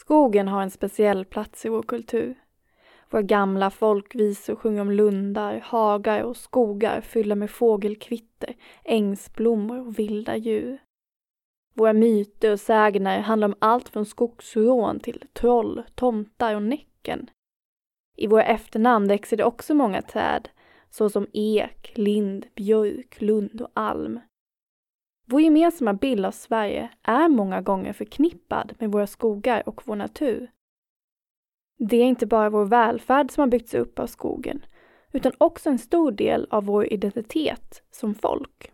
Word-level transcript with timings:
Skogen 0.00 0.48
har 0.48 0.62
en 0.62 0.70
speciell 0.70 1.24
plats 1.24 1.66
i 1.66 1.68
vår 1.68 1.82
kultur. 1.82 2.34
Våra 3.10 3.22
gamla 3.22 3.70
folkvisor 3.70 4.56
sjunger 4.56 4.80
om 4.80 4.90
lundar, 4.90 5.60
hagar 5.64 6.22
och 6.22 6.36
skogar 6.36 7.00
fyllda 7.00 7.34
med 7.34 7.50
fågelkvitter, 7.50 8.56
ängsblommor 8.84 9.80
och 9.86 9.98
vilda 9.98 10.36
djur. 10.36 10.78
Våra 11.74 11.92
myter 11.92 12.52
och 12.52 12.60
sägner 12.60 13.20
handlar 13.20 13.48
om 13.48 13.54
allt 13.58 13.88
från 13.88 14.06
skogsrån 14.06 15.00
till 15.00 15.24
troll, 15.32 15.82
tomtar 15.94 16.54
och 16.54 16.62
Näcken. 16.62 17.30
I 18.16 18.26
våra 18.26 18.44
efternamn 18.44 19.08
växer 19.08 19.36
det 19.36 19.44
också 19.44 19.74
många 19.74 20.02
träd, 20.02 20.48
såsom 20.90 21.26
ek, 21.32 21.92
lind, 21.94 22.46
björk, 22.54 23.20
lund 23.20 23.60
och 23.60 23.70
alm. 23.74 24.20
Vår 25.30 25.40
gemensamma 25.40 25.94
bild 25.94 26.26
av 26.26 26.30
Sverige 26.30 26.90
är 27.02 27.28
många 27.28 27.60
gånger 27.60 27.92
förknippad 27.92 28.74
med 28.78 28.92
våra 28.92 29.06
skogar 29.06 29.68
och 29.68 29.82
vår 29.84 29.96
natur. 29.96 30.50
Det 31.78 31.96
är 31.96 32.04
inte 32.04 32.26
bara 32.26 32.50
vår 32.50 32.64
välfärd 32.64 33.30
som 33.30 33.40
har 33.40 33.48
byggts 33.48 33.74
upp 33.74 33.98
av 33.98 34.06
skogen, 34.06 34.64
utan 35.12 35.32
också 35.38 35.70
en 35.70 35.78
stor 35.78 36.12
del 36.12 36.46
av 36.50 36.64
vår 36.64 36.92
identitet 36.92 37.82
som 37.90 38.14
folk. 38.14 38.72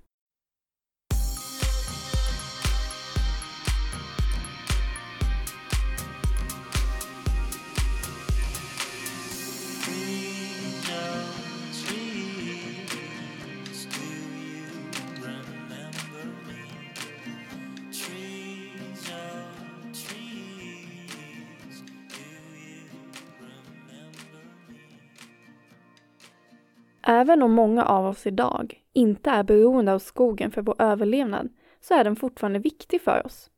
Även 27.09 27.43
om 27.43 27.53
många 27.53 27.85
av 27.85 28.07
oss 28.07 28.27
idag 28.27 28.83
inte 28.93 29.31
är 29.31 29.43
beroende 29.43 29.93
av 29.93 29.99
skogen 29.99 30.51
för 30.51 30.63
vår 30.63 30.83
överlevnad 30.83 31.49
så 31.81 31.95
är 31.95 32.05
den 32.05 32.17
fortfarande 32.17 32.59
viktig 32.59 33.01
för 33.03 33.27
oss. 33.27 33.51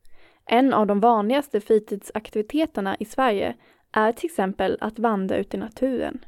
En 0.45 0.73
av 0.73 0.87
de 0.87 0.99
vanligaste 0.99 1.61
fritidsaktiviteterna 1.61 2.97
i 2.99 3.05
Sverige 3.05 3.55
är 3.91 4.11
till 4.11 4.25
exempel 4.25 4.77
att 4.81 4.99
vandra 4.99 5.37
ut 5.37 5.53
i 5.53 5.57
naturen. 5.57 6.25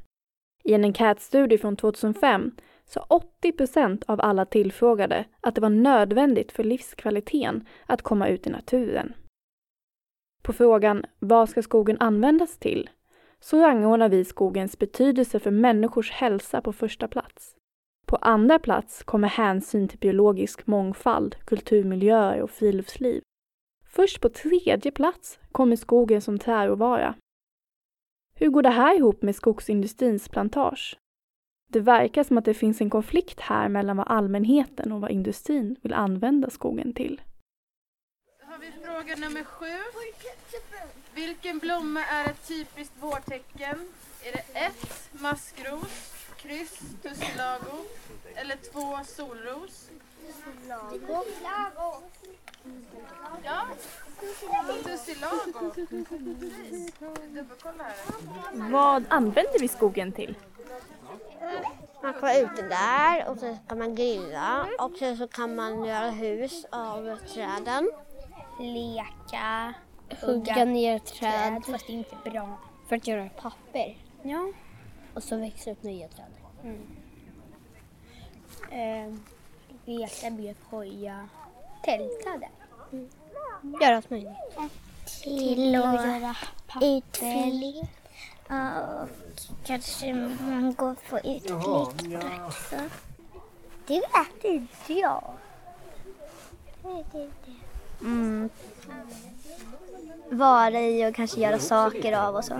I 0.63 0.73
en 0.73 0.85
enkätstudie 0.85 1.57
från 1.57 1.75
2005 1.75 2.51
sa 2.85 3.05
80 3.09 3.51
procent 3.51 4.03
av 4.07 4.21
alla 4.21 4.45
tillfrågade 4.45 5.25
att 5.41 5.55
det 5.55 5.61
var 5.61 5.69
nödvändigt 5.69 6.51
för 6.51 6.63
livskvaliteten 6.63 7.67
att 7.85 8.01
komma 8.01 8.27
ut 8.27 8.47
i 8.47 8.49
naturen. 8.49 9.13
På 10.43 10.53
frågan 10.53 11.05
vad 11.19 11.49
ska 11.49 11.61
skogen 11.61 11.97
användas 11.99 12.57
till 12.57 12.89
så 13.43 13.61
rangordnar 13.61 14.09
vi 14.09 14.25
skogens 14.25 14.79
betydelse 14.79 15.39
för 15.39 15.51
människors 15.51 16.11
hälsa 16.11 16.61
på 16.61 16.73
första 16.73 17.07
plats. 17.07 17.55
På 18.05 18.15
andra 18.15 18.59
plats 18.59 19.03
kommer 19.03 19.27
hänsyn 19.27 19.87
till 19.87 19.99
biologisk 19.99 20.67
mångfald, 20.67 21.35
kulturmiljöer 21.45 22.41
och 22.41 22.49
friluftsliv. 22.51 23.21
Först 23.85 24.21
på 24.21 24.29
tredje 24.29 24.91
plats 24.91 25.39
kommer 25.51 25.75
skogen 25.75 26.21
som 26.21 26.39
träråvara. 26.39 27.15
Hur 28.35 28.49
går 28.49 28.61
det 28.61 28.69
här 28.69 28.97
ihop 28.97 29.21
med 29.21 29.35
skogsindustrins 29.35 30.29
plantage? 30.29 30.97
Det 31.69 31.79
verkar 31.79 32.23
som 32.23 32.37
att 32.37 32.45
det 32.45 32.53
finns 32.53 32.81
en 32.81 32.89
konflikt 32.89 33.39
här 33.39 33.69
mellan 33.69 33.97
vad 33.97 34.07
allmänheten 34.07 34.91
och 34.91 35.01
vad 35.01 35.11
industrin 35.11 35.75
vill 35.81 35.93
använda 35.93 36.49
skogen 36.49 36.93
till. 36.93 37.21
Då 38.39 38.45
har 38.45 38.57
vi 38.57 38.71
fråga 38.71 39.15
nummer 39.15 39.43
sju. 39.43 39.65
Vilken 41.13 41.59
blomma 41.59 42.05
är 42.05 42.25
ett 42.25 42.47
typiskt 42.47 42.93
vårtecken? 42.99 43.87
Är 44.23 44.31
det 44.31 44.59
ett 44.59 45.09
Maskros, 45.11 46.13
kryss 46.37 46.79
tussilago 47.01 47.85
eller 48.35 48.55
två 48.55 48.99
solros? 49.05 49.89
Tussilago. 50.27 51.23
Ja, 53.43 53.67
tussilago. 54.83 55.71
Dubbelkolla 57.29 57.83
här. 57.83 57.95
Vad 58.71 59.05
använder 59.09 59.59
vi 59.59 59.67
skogen 59.67 60.11
till? 60.11 60.35
Man 62.03 62.13
kan 62.13 62.21
vara 62.21 62.37
ute 62.37 62.61
där 62.61 63.29
och 63.29 63.37
så 63.37 63.57
kan 63.67 63.77
man 63.77 63.95
grilla 63.95 64.67
och 64.79 64.91
sen 64.99 65.17
så 65.17 65.27
kan 65.27 65.55
man 65.55 65.85
göra 65.85 66.09
hus 66.09 66.65
av 66.69 67.17
träden. 67.33 67.91
Leka, 68.59 69.73
hugga 70.21 70.65
ner 70.65 70.99
träd. 70.99 71.65
Fast 71.65 71.87
det 71.87 71.93
är 71.93 71.97
inte 71.97 72.29
bra. 72.29 72.57
För 72.87 72.95
att 72.95 73.07
göra 73.07 73.29
papper. 73.29 73.97
Ja. 74.23 74.51
Och 75.13 75.23
så 75.23 75.37
växer 75.37 75.71
upp 75.71 75.83
nya 75.83 76.07
träd. 76.07 76.25
Eh, 78.71 79.13
veta, 79.85 80.31
björk, 80.31 80.57
hoja, 80.69 81.27
tälta 81.83 82.37
där. 82.37 82.49
Gör 83.81 83.93
allt 83.93 84.09
möjligt. 84.09 84.33
till 85.23 85.75
att 85.75 86.05
göra 86.05 86.35
utflykt. 86.81 87.91
Ja, 88.47 88.83
och 89.01 89.09
kanske 89.63 90.13
man 90.13 90.73
går 90.73 90.95
på 91.09 91.19
utflykt 91.19 91.51
också. 92.47 92.75
Det 93.87 93.93
vet 93.93 94.43
inte 94.43 94.93
jag. 94.93 95.33
Jag 96.83 96.93
vet 96.95 97.13
inte. 97.13 97.51
Mm. 98.01 98.49
Vara 100.33 100.81
i 100.81 101.09
och 101.09 101.15
kanske 101.15 101.41
göra 101.41 101.59
saker 101.59 102.27
av 102.27 102.35
och 102.35 102.45
så. 102.45 102.53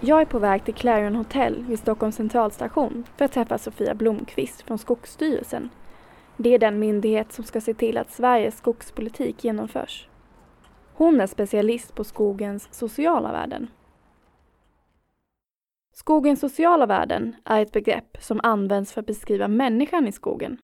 Jag 0.00 0.20
är 0.20 0.24
på 0.24 0.38
väg 0.38 0.64
till 0.64 0.74
Clarion 0.74 1.16
Hotel 1.16 1.64
vid 1.68 1.78
Stockholms 1.78 2.16
centralstation 2.16 3.04
för 3.16 3.24
att 3.24 3.32
träffa 3.32 3.58
Sofia 3.58 3.94
Blomqvist 3.94 4.62
från 4.62 4.78
Skogsstyrelsen. 4.78 5.70
Det 6.36 6.54
är 6.54 6.58
den 6.58 6.78
myndighet 6.78 7.32
som 7.32 7.44
ska 7.44 7.60
se 7.60 7.74
till 7.74 7.98
att 7.98 8.10
Sveriges 8.10 8.58
skogspolitik 8.58 9.44
genomförs. 9.44 10.08
Hon 10.98 11.20
är 11.20 11.26
specialist 11.26 11.94
på 11.94 12.04
skogens 12.04 12.68
sociala 12.74 13.32
värden. 13.32 13.70
Skogens 15.94 16.40
sociala 16.40 16.86
värden 16.86 17.36
är 17.44 17.62
ett 17.62 17.72
begrepp 17.72 18.16
som 18.20 18.40
används 18.42 18.92
för 18.92 19.00
att 19.00 19.06
beskriva 19.06 19.48
människan 19.48 20.08
i 20.08 20.12
skogen. 20.12 20.58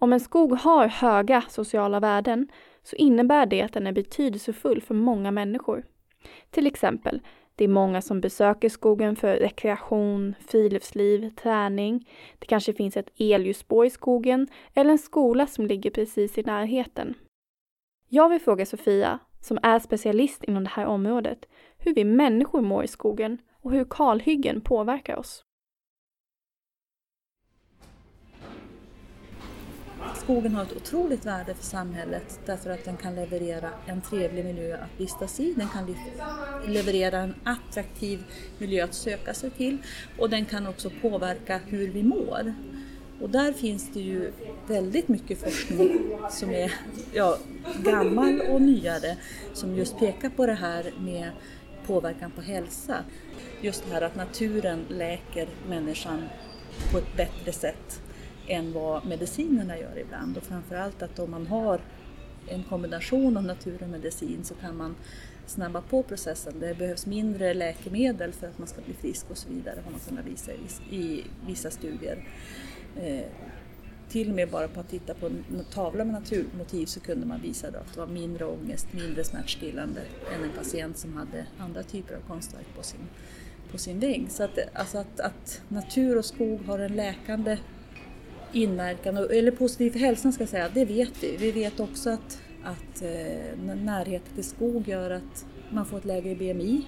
Om 0.00 0.12
en 0.12 0.20
skog 0.20 0.52
har 0.58 0.86
höga 0.86 1.42
sociala 1.48 2.00
värden 2.00 2.48
så 2.82 2.96
innebär 2.96 3.46
det 3.46 3.62
att 3.62 3.72
den 3.72 3.86
är 3.86 3.92
betydelsefull 3.92 4.82
för 4.82 4.94
många 4.94 5.30
människor. 5.30 5.84
Till 6.50 6.66
exempel, 6.66 7.20
det 7.54 7.64
är 7.64 7.68
många 7.68 8.02
som 8.02 8.20
besöker 8.20 8.68
skogen 8.68 9.16
för 9.16 9.36
rekreation, 9.36 10.34
friluftsliv, 10.46 11.30
träning. 11.30 12.08
Det 12.38 12.46
kanske 12.46 12.72
finns 12.72 12.96
ett 12.96 13.10
elljusspår 13.18 13.86
i 13.86 13.90
skogen 13.90 14.48
eller 14.74 14.90
en 14.90 14.98
skola 14.98 15.46
som 15.46 15.66
ligger 15.66 15.90
precis 15.90 16.38
i 16.38 16.42
närheten. 16.42 17.14
Jag 18.08 18.28
vill 18.28 18.40
fråga 18.40 18.66
Sofia, 18.66 19.18
som 19.42 19.58
är 19.62 19.78
specialist 19.78 20.44
inom 20.44 20.64
det 20.64 20.70
här 20.70 20.86
området, 20.86 21.38
hur 21.78 21.94
vi 21.94 22.04
människor 22.04 22.62
mår 22.62 22.84
i 22.84 22.88
skogen 22.88 23.38
och 23.62 23.72
hur 23.72 23.84
kalhyggen 23.90 24.60
påverkar 24.60 25.16
oss. 25.16 25.44
Skogen 30.14 30.54
har 30.54 30.62
ett 30.62 30.76
otroligt 30.76 31.26
värde 31.26 31.54
för 31.54 31.64
samhället 31.64 32.40
därför 32.46 32.70
att 32.70 32.84
den 32.84 32.96
kan 32.96 33.14
leverera 33.14 33.70
en 33.86 34.00
trevlig 34.00 34.44
miljö 34.44 34.76
att 34.76 35.00
vistas 35.00 35.40
i, 35.40 35.54
den 35.54 35.68
kan 35.68 35.94
leverera 36.66 37.18
en 37.18 37.34
attraktiv 37.44 38.24
miljö 38.58 38.84
att 38.84 38.94
söka 38.94 39.34
sig 39.34 39.50
till 39.50 39.78
och 40.18 40.30
den 40.30 40.44
kan 40.44 40.66
också 40.66 40.90
påverka 41.02 41.58
hur 41.58 41.88
vi 41.88 42.02
mår. 42.02 42.54
Och 43.22 43.30
där 43.30 43.52
finns 43.52 43.90
det 43.92 44.00
ju 44.00 44.32
väldigt 44.66 45.08
mycket 45.08 45.38
forskning 45.38 46.16
som 46.30 46.50
är 46.50 46.72
ja, 47.12 47.38
gammal 47.84 48.40
och 48.40 48.62
nyare 48.62 49.16
som 49.52 49.74
just 49.74 49.98
pekar 49.98 50.28
på 50.28 50.46
det 50.46 50.54
här 50.54 50.92
med 51.00 51.30
påverkan 51.86 52.30
på 52.30 52.40
hälsa. 52.40 53.04
Just 53.60 53.84
det 53.86 53.94
här 53.94 54.02
att 54.02 54.16
naturen 54.16 54.84
läker 54.88 55.48
människan 55.68 56.22
på 56.92 56.98
ett 56.98 57.16
bättre 57.16 57.52
sätt 57.52 58.02
än 58.48 58.72
vad 58.72 59.06
medicinerna 59.06 59.78
gör 59.78 59.98
ibland. 59.98 60.36
Och 60.36 60.42
framförallt 60.42 61.02
att 61.02 61.18
om 61.18 61.30
man 61.30 61.46
har 61.46 61.80
en 62.48 62.64
kombination 62.64 63.36
av 63.36 63.44
natur 63.44 63.82
och 63.82 63.88
medicin 63.88 64.44
så 64.44 64.54
kan 64.54 64.76
man 64.76 64.94
snabba 65.46 65.80
på 65.80 66.02
processen. 66.02 66.60
Det 66.60 66.78
behövs 66.78 67.06
mindre 67.06 67.54
läkemedel 67.54 68.32
för 68.32 68.46
att 68.46 68.58
man 68.58 68.68
ska 68.68 68.80
bli 68.80 68.94
frisk 68.94 69.26
och 69.30 69.38
så 69.38 69.48
vidare 69.48 69.80
har 69.84 69.90
man 69.90 70.00
kunnat 70.08 70.26
visa 70.26 70.52
i, 70.52 70.96
i 70.96 71.24
vissa 71.46 71.70
studier. 71.70 72.24
Eh, 73.00 73.24
till 74.08 74.28
och 74.28 74.34
med 74.34 74.50
bara 74.50 74.68
på 74.68 74.80
att 74.80 74.88
titta 74.88 75.14
på 75.14 75.26
en 75.26 75.44
tavla 75.70 76.04
med 76.04 76.14
naturmotiv 76.14 76.86
så 76.86 77.00
kunde 77.00 77.26
man 77.26 77.40
visa 77.40 77.68
att 77.68 77.94
det 77.94 78.00
var 78.00 78.06
mindre 78.06 78.44
ångest, 78.44 78.86
mindre 78.90 79.24
smärtstillande 79.24 80.00
än 80.34 80.44
en 80.44 80.50
patient 80.56 80.98
som 80.98 81.14
hade 81.14 81.46
andra 81.58 81.82
typer 81.82 82.14
av 82.14 82.20
konstverk 82.20 82.66
på 82.76 82.82
sin, 82.82 83.00
på 83.70 83.78
sin 83.78 84.00
vägg. 84.00 84.26
Så 84.30 84.42
att, 84.42 84.58
alltså 84.72 84.98
att, 84.98 85.20
att 85.20 85.62
natur 85.68 86.18
och 86.18 86.24
skog 86.24 86.64
har 86.66 86.78
en 86.78 86.96
läkande 86.96 87.58
inverkan, 88.52 89.16
eller 89.16 89.50
positiv 89.50 89.90
för 89.90 89.98
hälsan 89.98 90.32
ska 90.32 90.42
jag 90.42 90.48
säga, 90.48 90.68
det 90.74 90.84
vet 90.84 91.22
vi. 91.22 91.36
Vi 91.36 91.52
vet 91.52 91.80
också 91.80 92.10
att, 92.10 92.40
att 92.64 93.02
eh, 93.02 93.76
närheten 93.76 94.34
till 94.34 94.44
skog 94.44 94.88
gör 94.88 95.10
att 95.10 95.46
man 95.70 95.86
får 95.86 95.98
ett 95.98 96.04
lägre 96.04 96.34
BMI 96.34 96.86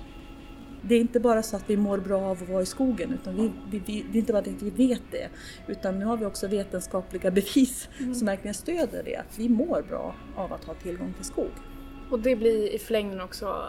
det 0.88 0.94
är 0.94 1.00
inte 1.00 1.20
bara 1.20 1.42
så 1.42 1.56
att 1.56 1.70
vi 1.70 1.76
mår 1.76 1.98
bra 1.98 2.20
av 2.20 2.42
att 2.42 2.48
vara 2.48 2.62
i 2.62 2.66
skogen, 2.66 3.12
utan 3.12 3.36
vi, 3.36 3.52
vi, 3.70 3.82
vi, 3.86 4.06
det 4.12 4.18
är 4.18 4.20
inte 4.20 4.32
bara 4.32 4.38
att 4.38 4.62
vi 4.62 4.70
vet 4.70 5.02
det, 5.10 5.28
utan 5.66 5.98
nu 5.98 6.04
har 6.04 6.16
vi 6.16 6.26
också 6.26 6.46
vetenskapliga 6.46 7.30
bevis 7.30 7.88
mm. 8.00 8.14
som 8.14 8.26
verkligen 8.26 8.54
stöder 8.54 9.02
det, 9.04 9.16
att 9.16 9.38
vi 9.38 9.48
mår 9.48 9.84
bra 9.88 10.14
av 10.36 10.52
att 10.52 10.64
ha 10.64 10.74
tillgång 10.74 11.12
till 11.12 11.24
skog. 11.24 11.50
Och 12.10 12.20
det 12.20 12.36
blir 12.36 12.74
i 12.74 12.78
förlängningen 12.78 13.20
också 13.20 13.64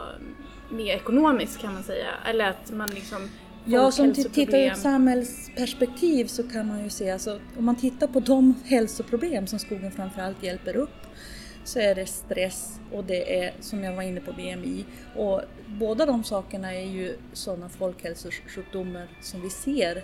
mer 0.72 0.96
ekonomiskt 0.96 1.62
kan 1.62 1.74
man 1.74 1.84
säga, 1.84 2.08
eller 2.30 2.50
att 2.50 2.72
man 2.72 2.90
liksom 2.90 3.30
Ja, 3.68 3.92
som 3.92 4.14
tittar 4.14 4.58
ur 4.58 4.72
ett 4.72 4.78
samhällsperspektiv 4.78 6.26
så 6.26 6.44
kan 6.44 6.68
man 6.68 6.84
ju 6.84 6.90
se, 6.90 7.12
alltså, 7.12 7.40
om 7.58 7.66
man 7.66 7.76
tittar 7.76 8.08
på 8.08 8.20
de 8.20 8.56
hälsoproblem 8.66 9.48
som 9.48 9.60
skogen 9.60 9.92
framförallt 9.92 10.44
hjälper 10.44 10.76
upp 10.76 11.06
så 11.66 11.80
är 11.80 11.96
det 11.96 12.06
stress 12.06 12.80
och 12.92 13.04
det 13.04 13.40
är, 13.44 13.54
som 13.60 13.84
jag 13.84 13.96
var 13.96 14.04
inne 14.04 14.22
på, 14.22 14.32
BMI. 14.32 14.86
Och 15.16 15.42
båda 15.68 16.06
de 16.06 16.24
sakerna 16.24 16.74
är 16.74 16.86
ju 16.86 17.18
sådana 17.34 17.70
folkhälsosjukdomar 17.70 19.08
som 19.22 19.42
vi 19.42 19.50
ser 19.50 20.04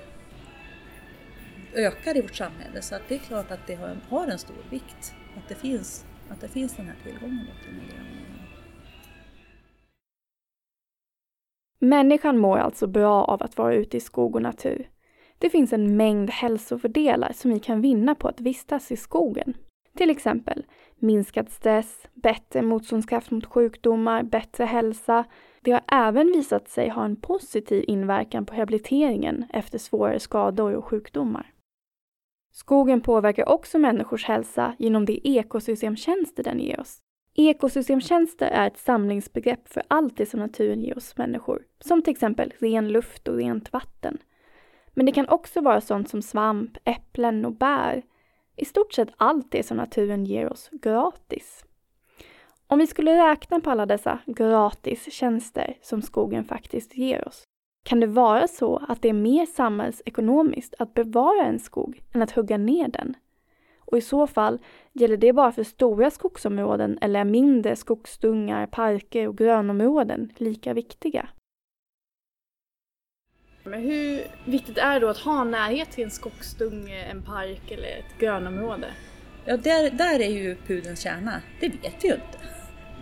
ökar 1.74 2.18
i 2.18 2.22
vårt 2.22 2.36
samhälle. 2.36 2.82
Så 2.82 2.96
att 2.96 3.02
det 3.08 3.16
är 3.16 3.20
klart 3.20 3.52
att 3.52 3.68
det 3.68 3.76
har 4.10 4.28
en 4.28 4.40
stor 4.40 4.56
vikt, 4.70 5.14
att 5.38 5.50
det 5.50 5.56
finns, 5.56 6.06
att 6.30 6.42
det 6.42 6.48
finns 6.48 6.76
den 6.76 6.86
här 6.86 6.96
tillgången 7.04 7.48
till 7.64 7.74
miljön. 7.74 8.06
Människan 11.80 12.38
mår 12.38 12.58
alltså 12.58 12.88
bra 12.88 13.24
av 13.24 13.44
att 13.44 13.58
vara 13.58 13.74
ute 13.74 13.98
i 13.98 14.00
skog 14.00 14.36
och 14.36 14.42
natur. 14.42 14.90
Det 15.38 15.50
finns 15.50 15.74
en 15.74 15.98
mängd 15.98 16.30
hälsofördelar 16.30 17.32
som 17.34 17.52
vi 17.52 17.60
kan 17.60 17.82
vinna 17.82 18.16
på 18.16 18.28
att 18.28 18.42
vistas 18.42 18.92
i 18.92 18.98
skogen. 18.98 19.54
Till 19.98 20.10
exempel 20.10 20.66
minskad 21.02 21.50
stress, 21.50 22.08
bättre 22.14 22.62
motståndskraft 22.62 23.32
mot 23.32 23.46
sjukdomar, 23.46 24.24
bättre 24.24 24.64
hälsa. 24.64 25.26
Det 25.62 25.72
har 25.72 25.82
även 25.88 26.28
visat 26.28 26.70
sig 26.70 26.90
ha 26.90 27.06
en 27.06 27.16
positiv 27.16 27.86
inverkan 27.88 28.46
på 28.46 28.54
rehabiliteringen 28.54 29.46
efter 29.54 29.78
svårare 29.78 30.20
skador 30.20 30.74
och 30.74 30.86
sjukdomar. 30.86 31.54
Skogen 32.54 33.02
påverkar 33.02 33.50
också 33.50 33.80
människors 33.80 34.26
hälsa 34.26 34.76
genom 34.80 35.06
de 35.06 35.22
ekosystemtjänster 35.24 36.44
den 36.44 36.60
ger 36.60 36.80
oss. 36.80 37.00
Ekosystemtjänster 37.36 38.48
är 38.48 38.68
ett 38.68 38.78
samlingsbegrepp 38.78 39.68
för 39.68 39.84
allt 39.88 40.18
det 40.18 40.26
som 40.26 40.40
naturen 40.40 40.84
ger 40.84 40.98
oss 40.98 41.18
människor, 41.18 41.64
som 41.80 42.02
till 42.02 42.12
exempel 42.12 42.54
ren 42.60 42.88
luft 42.88 43.28
och 43.28 43.36
rent 43.36 43.74
vatten. 43.74 44.18
Men 44.94 45.06
det 45.06 45.12
kan 45.12 45.30
också 45.30 45.62
vara 45.62 45.82
sånt 45.82 46.10
som 46.10 46.22
svamp, 46.22 46.78
äpplen 46.84 47.46
och 47.46 47.56
bär, 47.56 48.04
i 48.56 48.66
stort 48.66 48.94
sett 48.94 49.10
allt 49.18 49.52
det 49.52 49.64
som 49.64 49.78
naturen 49.78 50.26
ger 50.26 50.52
oss 50.52 50.70
gratis. 50.72 51.66
Om 52.68 52.80
vi 52.80 52.88
skulle 52.88 53.32
räkna 53.32 53.60
på 53.60 53.72
alla 53.72 53.86
dessa 53.86 54.20
gratis 54.26 55.14
tjänster 55.14 55.78
som 55.82 56.02
skogen 56.02 56.46
faktiskt 56.46 56.98
ger 56.98 57.28
oss, 57.28 57.44
kan 57.84 58.00
det 58.00 58.08
vara 58.08 58.48
så 58.48 58.82
att 58.88 59.02
det 59.02 59.10
är 59.10 59.14
mer 59.14 59.46
samhällsekonomiskt 59.46 60.76
att 60.80 60.94
bevara 60.94 61.46
en 61.46 61.60
skog 61.60 62.02
än 62.14 62.22
att 62.22 62.32
hugga 62.32 62.58
ner 62.58 62.88
den? 62.88 63.16
Och 63.80 63.98
i 63.98 64.02
så 64.02 64.28
fall, 64.28 64.60
gäller 64.94 65.18
det 65.18 65.34
bara 65.34 65.52
för 65.52 65.64
stora 65.64 66.12
skogsområden 66.12 66.98
eller 67.02 67.20
är 67.20 67.26
mindre 67.26 67.76
skogsdungar, 67.76 68.68
parker 68.68 69.28
och 69.28 69.38
grönområden 69.38 70.34
lika 70.38 70.74
viktiga? 70.74 71.30
Men 73.72 73.82
hur 73.82 74.28
viktigt 74.46 74.78
är 74.78 74.94
det 74.94 75.00
då 75.00 75.10
att 75.10 75.18
ha 75.18 75.44
närhet 75.44 75.92
till 75.92 76.04
en 76.04 76.12
skogsdunge, 76.12 77.04
en 77.04 77.22
park 77.22 77.72
eller 77.72 77.88
ett 77.88 78.20
grönområde? 78.20 78.88
Ja, 79.46 79.58
där, 79.58 79.90
där 79.90 80.20
är 80.20 80.30
ju 80.30 80.56
pudelns 80.68 81.00
kärna. 81.00 81.42
Det 81.60 81.68
vet 81.68 82.04
vi 82.04 82.08
ju 82.08 82.14
inte. 82.14 82.38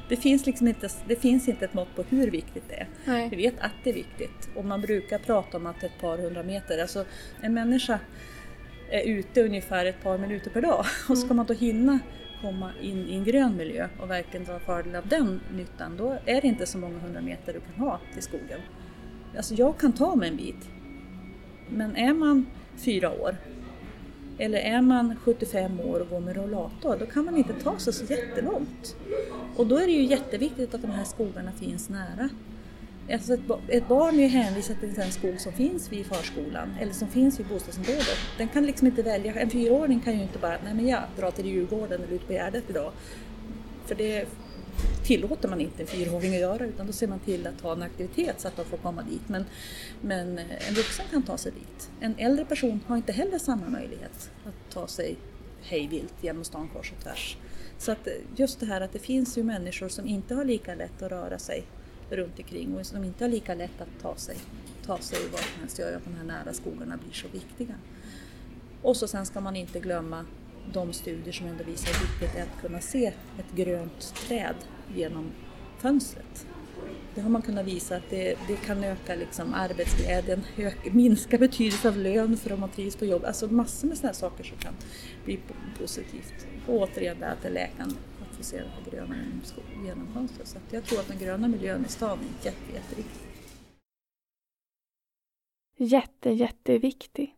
Det 0.09 0.17
finns, 0.17 0.45
liksom 0.45 0.67
inte, 0.67 0.89
det 1.07 1.15
finns 1.15 1.47
inte 1.47 1.65
ett 1.65 1.73
mått 1.73 1.95
på 1.95 2.03
hur 2.09 2.31
viktigt 2.31 2.63
det 2.69 2.75
är. 2.75 2.87
Nej. 3.05 3.29
Vi 3.29 3.35
vet 3.35 3.59
att 3.59 3.71
det 3.83 3.89
är 3.89 3.93
viktigt 3.93 4.49
och 4.55 4.65
man 4.65 4.81
brukar 4.81 5.19
prata 5.19 5.57
om 5.57 5.65
att 5.65 5.83
ett 5.83 6.01
par 6.01 6.17
hundra 6.17 6.43
meter, 6.43 6.81
alltså 6.81 7.05
en 7.41 7.53
människa 7.53 7.99
är 8.91 9.03
ute 9.07 9.43
ungefär 9.43 9.85
ett 9.85 10.03
par 10.03 10.17
minuter 10.17 10.51
per 10.51 10.61
dag 10.61 10.85
och 11.09 11.17
ska 11.17 11.25
mm. 11.25 11.37
man 11.37 11.45
då 11.45 11.53
hinna 11.53 11.99
komma 12.41 12.71
in 12.81 13.07
i 13.07 13.15
en 13.15 13.23
grön 13.23 13.57
miljö 13.57 13.87
och 13.99 14.09
verkligen 14.09 14.45
dra 14.45 14.59
fördel 14.59 14.95
av 14.95 15.07
den 15.07 15.41
nyttan, 15.55 15.97
då 15.97 16.17
är 16.25 16.41
det 16.41 16.47
inte 16.47 16.65
så 16.65 16.77
många 16.77 16.99
hundra 16.99 17.21
meter 17.21 17.53
du 17.53 17.59
kan 17.59 17.85
ha 17.85 17.99
till 18.13 18.23
skogen. 18.23 18.59
Alltså 19.37 19.53
jag 19.53 19.77
kan 19.77 19.93
ta 19.93 20.15
mig 20.15 20.29
en 20.29 20.37
bit. 20.37 20.69
Men 21.69 21.95
är 21.95 22.13
man 22.13 22.45
fyra 22.77 23.11
år 23.11 23.35
eller 24.39 24.59
är 24.59 24.81
man 24.81 25.15
75 25.23 25.79
år 25.79 25.99
och 25.99 26.09
går 26.09 26.19
med 26.19 26.35
rollator, 26.35 26.97
då 26.99 27.05
kan 27.05 27.25
man 27.25 27.37
inte 27.37 27.53
ta 27.53 27.79
sig 27.79 27.93
så 27.93 28.05
jättelångt. 28.05 28.95
Och 29.55 29.67
då 29.67 29.77
är 29.77 29.85
det 29.85 29.91
ju 29.91 30.03
jätteviktigt 30.03 30.73
att 30.73 30.81
de 30.81 30.91
här 30.91 31.03
skogarna 31.03 31.51
finns 31.51 31.89
nära. 31.89 32.29
Alltså 33.13 33.33
ett, 33.33 33.39
ett 33.67 33.87
barn 33.87 34.15
är 34.15 34.23
ju 34.23 34.27
hänvisat 34.27 34.79
till 34.79 34.99
en 34.99 35.11
skog 35.11 35.39
som 35.39 35.51
finns 35.51 35.91
vid 35.91 36.05
förskolan 36.05 36.69
eller 36.79 36.93
som 36.93 37.07
finns 37.07 37.39
vid 37.39 37.47
bostadsområdet. 37.47 38.17
Den 38.37 38.47
kan 38.47 38.65
liksom 38.65 38.87
inte 38.87 39.03
välja, 39.03 39.33
en 39.33 39.49
fyraåring 39.49 39.99
kan 39.99 40.15
ju 40.15 40.21
inte 40.21 40.39
bara, 40.39 40.57
nej 40.63 40.73
men 40.73 40.87
jag 40.87 41.01
drar 41.17 41.31
till 41.31 41.45
Djurgården 41.45 42.01
eller 42.01 42.13
ut 42.13 42.27
på 42.27 42.33
Gärdet 42.33 42.63
idag. 42.69 42.91
För 43.85 43.95
det 43.95 44.27
tillåter 45.03 45.49
man 45.49 45.61
inte 45.61 45.83
en 45.83 45.87
fyraåring 45.87 46.33
att 46.33 46.41
göra 46.41 46.65
utan 46.65 46.87
då 46.87 46.93
ser 46.93 47.07
man 47.07 47.19
till 47.19 47.47
att 47.47 47.61
ha 47.61 47.71
en 47.71 47.81
aktivitet 47.81 48.41
så 48.41 48.47
att 48.47 48.55
de 48.55 48.65
får 48.65 48.77
komma 48.77 49.03
dit. 49.03 49.29
Men, 49.29 49.45
men 50.01 50.37
eh, 50.37 50.67
en 50.69 50.73
vuxen 50.73 51.05
kan 51.11 51.23
ta 51.23 51.37
sig 51.37 51.51
dit. 51.51 51.89
En 51.99 52.15
äldre 52.17 52.45
person 52.45 52.79
har 52.87 52.97
inte 52.97 53.11
heller 53.11 53.39
samma 53.39 53.69
möjlighet 53.69 54.31
att 54.45 54.73
ta 54.73 54.87
sig 54.87 55.15
hejvilt 55.61 56.13
genom 56.21 56.43
stan 56.43 56.69
kors 56.73 56.91
och 56.97 57.03
tvärs. 57.03 57.37
Så 57.77 57.91
att 57.91 58.07
eh, 58.07 58.13
just 58.35 58.59
det 58.59 58.65
här 58.65 58.81
att 58.81 58.93
det 58.93 58.99
finns 58.99 59.37
ju 59.37 59.43
människor 59.43 59.89
som 59.89 60.07
inte 60.07 60.35
har 60.35 60.45
lika 60.45 60.75
lätt 60.75 61.01
att 61.01 61.11
röra 61.11 61.39
sig 61.39 61.63
runt 62.09 62.39
omkring 62.39 62.77
och 62.77 62.85
som 62.85 63.03
inte 63.03 63.23
har 63.23 63.29
lika 63.29 63.55
lätt 63.55 63.81
att 63.81 64.01
ta 64.01 64.15
sig, 64.15 64.35
ta 64.85 64.97
sig 64.97 65.19
vart 65.31 65.41
som 65.53 65.59
helst 65.59 65.79
gör 65.79 65.95
att 65.97 66.03
de 66.03 66.15
här 66.15 66.23
nära 66.23 66.53
skogarna 66.53 66.97
blir 66.97 67.13
så 67.13 67.27
viktiga. 67.27 67.75
Och 68.81 68.97
så 68.97 69.07
sen 69.07 69.25
ska 69.25 69.41
man 69.41 69.55
inte 69.55 69.79
glömma 69.79 70.25
de 70.73 70.93
studier 70.93 71.33
som 71.33 71.47
ändå 71.47 71.63
visar 71.63 71.93
hur 71.93 72.07
viktigt 72.07 72.33
det 72.33 72.39
är 72.39 72.43
att 72.43 72.61
kunna 72.61 72.81
se 72.81 73.05
ett 73.39 73.55
grönt 73.55 74.13
träd 74.27 74.55
genom 74.95 75.31
fönstret. 75.77 76.47
Det 77.15 77.21
har 77.21 77.29
man 77.29 77.41
kunnat 77.41 77.65
visa 77.65 77.95
att 77.95 78.09
det, 78.09 78.37
det 78.47 78.55
kan 78.55 78.83
öka 78.83 79.15
liksom 79.15 79.53
arbetsglädjen, 79.53 80.43
öka, 80.57 80.93
minska 80.93 81.37
betydelsen 81.37 81.91
av 81.91 81.97
lön 81.97 82.37
för 82.37 82.51
om 82.53 82.59
man 82.59 82.69
trivs 82.69 82.95
på 82.95 83.05
jobb. 83.05 83.25
Alltså 83.25 83.47
massor 83.47 83.87
med 83.87 83.97
sådana 83.97 84.13
saker 84.13 84.43
som 84.43 84.57
kan 84.57 84.73
bli 85.25 85.39
positivt. 85.79 86.47
Och 86.67 86.73
återigen 86.73 87.19
det 87.19 87.27
att 87.27 87.41
det 87.41 87.47
är 87.47 87.53
läkande 87.53 87.95
att 88.21 88.37
få 88.37 88.43
se 88.43 88.57
det 88.57 88.63
här 88.63 88.91
gröna 88.91 89.15
genom 89.85 90.13
fönstret. 90.13 90.47
Så 90.47 90.57
jag 90.71 90.83
tror 90.83 90.99
att 90.99 91.07
den 91.07 91.17
gröna 91.17 91.47
miljön 91.47 91.85
i 91.85 91.91
stan 91.91 92.19
är 92.19 92.45
jätte, 92.45 92.73
jätteviktig. 92.73 93.29
Jätte, 95.77 96.29
jätteviktig. 96.29 97.35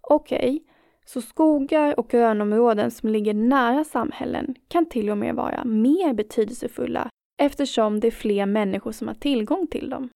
Okej, 0.00 0.36
okay. 0.36 0.71
Så 1.04 1.22
skogar 1.22 2.00
och 2.00 2.08
grönområden 2.08 2.90
som 2.90 3.08
ligger 3.08 3.34
nära 3.34 3.84
samhällen 3.84 4.54
kan 4.68 4.86
till 4.86 5.10
och 5.10 5.18
med 5.18 5.34
vara 5.34 5.64
mer 5.64 6.14
betydelsefulla 6.14 7.08
eftersom 7.42 8.00
det 8.00 8.06
är 8.06 8.10
fler 8.10 8.46
människor 8.46 8.92
som 8.92 9.08
har 9.08 9.14
tillgång 9.14 9.66
till 9.66 9.90
dem. 9.90 10.08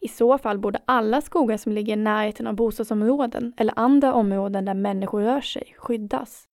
I 0.00 0.08
så 0.08 0.38
fall 0.38 0.58
borde 0.58 0.82
alla 0.84 1.20
skogar 1.20 1.56
som 1.56 1.72
ligger 1.72 1.92
i 1.92 1.96
närheten 1.96 2.46
av 2.46 2.54
bostadsområden 2.54 3.52
eller 3.56 3.74
andra 3.76 4.14
områden 4.14 4.64
där 4.64 4.74
människor 4.74 5.20
rör 5.22 5.40
sig 5.40 5.74
skyddas. 5.78 6.44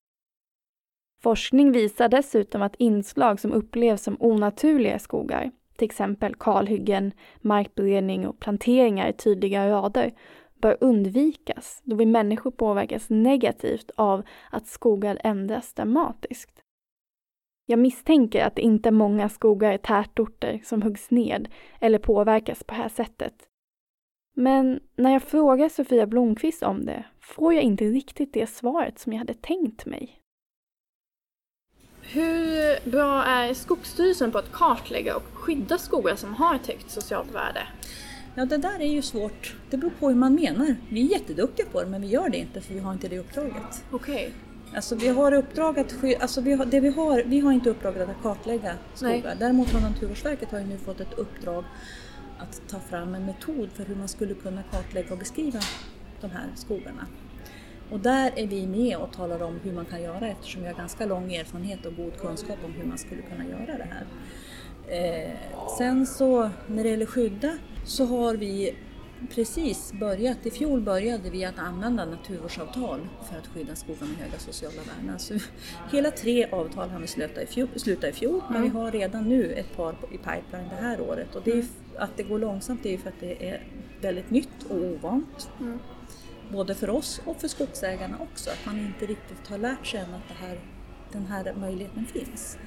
Forskning 1.23 1.73
visar 1.73 2.09
dessutom 2.09 2.63
att 2.63 2.77
inslag 2.77 3.41
som 3.41 3.53
upplevs 3.53 4.03
som 4.03 4.17
onaturliga 4.21 4.99
skogar, 4.99 5.51
till 5.77 5.85
exempel 5.85 6.35
kalhyggen, 6.35 7.13
markberedning 7.41 8.27
och 8.27 8.41
planteringar 8.41 9.09
i 9.09 9.13
tydliga 9.13 9.71
rader, 9.71 10.13
bör 10.61 10.77
undvikas 10.81 11.81
då 11.85 11.97
vi 11.97 12.07
människor 12.07 12.51
påverkas 12.51 13.11
negativt 13.11 13.91
av 13.97 14.23
att 14.51 14.67
skogar 14.67 15.19
ändras 15.25 15.73
dramatiskt. 15.75 16.63
Jag 17.67 17.79
misstänker 17.79 18.45
att 18.45 18.57
det 18.57 18.63
inte 18.63 18.89
är 18.89 18.93
många 18.93 19.29
skogar 19.29 19.73
i 19.73 19.79
tätorter 19.79 20.61
som 20.65 20.83
huggs 20.83 21.11
ned 21.11 21.49
eller 21.81 21.99
påverkas 21.99 22.65
på 22.65 22.75
det 22.75 22.81
här 22.81 22.89
sättet. 22.89 23.35
Men 24.37 24.81
när 24.97 25.13
jag 25.13 25.23
frågar 25.23 25.69
Sofia 25.69 26.07
Blomqvist 26.07 26.63
om 26.63 26.87
det 26.87 27.05
får 27.21 27.55
jag 27.55 27.63
inte 27.63 27.85
riktigt 27.85 28.33
det 28.33 28.47
svaret 28.47 28.99
som 28.99 29.13
jag 29.13 29.19
hade 29.19 29.35
tänkt 29.35 29.87
mig. 29.87 30.21
Hur 32.03 32.91
bra 32.91 33.25
är 33.25 33.55
Skogsstyrelsen 33.55 34.33
på 34.33 34.39
att 34.39 34.53
kartlägga 34.53 35.17
och 35.17 35.23
skydda 35.33 35.79
skogar 35.79 36.17
som 36.17 36.35
har 36.35 36.55
ett 36.55 36.67
högt 36.67 36.91
socialt 36.91 37.35
värde? 37.35 37.67
Ja, 38.41 38.47
det 38.47 38.57
där 38.57 38.81
är 38.81 38.93
ju 38.93 39.03
svårt. 39.03 39.57
Det 39.71 39.77
beror 39.77 39.91
på 39.91 40.09
hur 40.09 40.17
man 40.17 40.35
menar. 40.35 40.77
Vi 40.89 41.01
är 41.07 41.11
jätteduktiga 41.11 41.67
på 41.67 41.83
det, 41.83 41.87
men 41.87 42.01
vi 42.01 42.07
gör 42.07 42.29
det 42.29 42.39
inte 42.39 42.61
för 42.61 42.75
vi 42.75 42.81
har 42.81 42.93
inte 42.93 43.09
det 43.09 43.19
uppdraget. 43.19 43.85
Okej. 43.91 44.33
Alltså 44.75 44.95
vi 44.95 45.09
har 45.09 45.33
uppdrag 45.33 45.79
att 45.79 45.95
alltså 46.21 46.41
vi 46.41 46.53
har, 46.53 46.65
det 46.67 46.81
vi 46.81 46.89
har, 46.89 47.23
vi 47.27 47.41
har 47.41 47.53
inte 47.53 47.71
uppdraget 47.71 48.09
att 48.09 48.23
kartlägga 48.23 48.75
skogar. 48.95 49.21
Nej. 49.25 49.37
Däremot 49.39 49.73
har 49.73 49.81
Naturvårdsverket 49.81 50.51
har 50.51 50.59
ju 50.59 50.67
nu 50.67 50.79
fått 50.79 51.01
ett 51.01 51.19
uppdrag 51.19 51.65
att 52.39 52.63
ta 52.69 52.81
fram 52.81 53.15
en 53.15 53.27
metod 53.27 53.69
för 53.75 53.85
hur 53.85 53.95
man 53.95 54.09
skulle 54.09 54.35
kunna 54.35 54.63
kartlägga 54.63 55.13
och 55.13 55.19
beskriva 55.19 55.61
de 56.21 56.31
här 56.31 56.47
skogarna. 56.55 57.07
Och 57.91 58.01
där 58.01 58.33
är 58.37 58.47
vi 58.47 58.67
med 58.67 58.97
och 58.97 59.13
talar 59.13 59.43
om 59.43 59.61
hur 59.63 59.73
man 59.73 59.85
kan 59.85 60.03
göra 60.03 60.29
eftersom 60.29 60.63
vi 60.63 60.69
har 60.69 60.75
ganska 60.75 61.07
lång 61.07 61.35
erfarenhet 61.35 61.87
och 61.87 61.97
god 61.97 62.17
kunskap 62.21 62.59
om 62.65 62.73
hur 62.73 62.85
man 62.85 62.99
skulle 62.99 63.23
kunna 63.23 63.45
göra 63.45 63.79
det 63.79 63.89
här. 63.91 64.07
Eh, 64.91 65.31
sen 65.79 66.07
så 66.07 66.51
när 66.67 66.83
det 66.83 66.91
gäller 66.91 67.07
skydda 67.07 67.59
så 67.85 68.05
har 68.05 68.35
vi 68.35 68.75
precis 69.35 69.93
börjat, 69.93 70.47
i 70.47 70.51
fjol 70.51 70.81
började 70.81 71.31
vi 71.31 71.45
att 71.45 71.59
använda 71.59 72.05
naturvårdsavtal 72.05 73.09
för 73.31 73.39
att 73.39 73.47
skydda 73.47 73.75
skogar 73.75 74.07
med 74.07 74.17
höga 74.17 74.39
sociala 74.39 74.83
värden. 74.83 75.11
Alltså, 75.11 75.35
hela 75.93 76.11
tre 76.11 76.47
avtal 76.53 76.91
har 76.91 77.01
vi 77.01 77.07
slutat 77.07 77.45
i 77.45 77.47
fjol, 77.47 77.69
slutat 77.77 78.11
i 78.11 78.13
fjol 78.13 78.43
men 78.51 78.63
vi 78.63 78.69
har 78.69 78.91
redan 78.91 79.29
nu 79.29 79.53
ett 79.53 79.77
par 79.77 79.93
i 79.93 80.19
pipeline 80.19 80.69
det 80.71 80.83
här 80.83 81.01
året. 81.01 81.35
Och 81.35 81.43
det 81.45 81.53
är, 81.53 81.65
att 81.97 82.17
det 82.17 82.23
går 82.23 82.39
långsamt 82.39 82.87
är 82.87 82.91
ju 82.91 82.99
för 82.99 83.09
att 83.09 83.21
det 83.21 83.49
är 83.49 83.67
väldigt 84.01 84.31
nytt 84.31 84.65
och 84.69 84.77
ovant. 84.77 85.51
Både 86.53 86.75
för 86.75 86.91
oss 86.91 87.21
och 87.25 87.41
för 87.41 87.49
skogsägarna 87.49 88.19
också, 88.21 88.51
att 88.51 88.67
man 88.67 88.79
inte 88.79 89.07
riktigt 89.07 89.49
har 89.49 89.59
lärt 89.59 89.87
sig 89.87 90.01
än 90.01 90.15
att 90.15 90.37
här, 90.37 90.61
den 91.13 91.27
här 91.27 91.55
möjligheten 91.55 92.07
finns. 92.07 92.59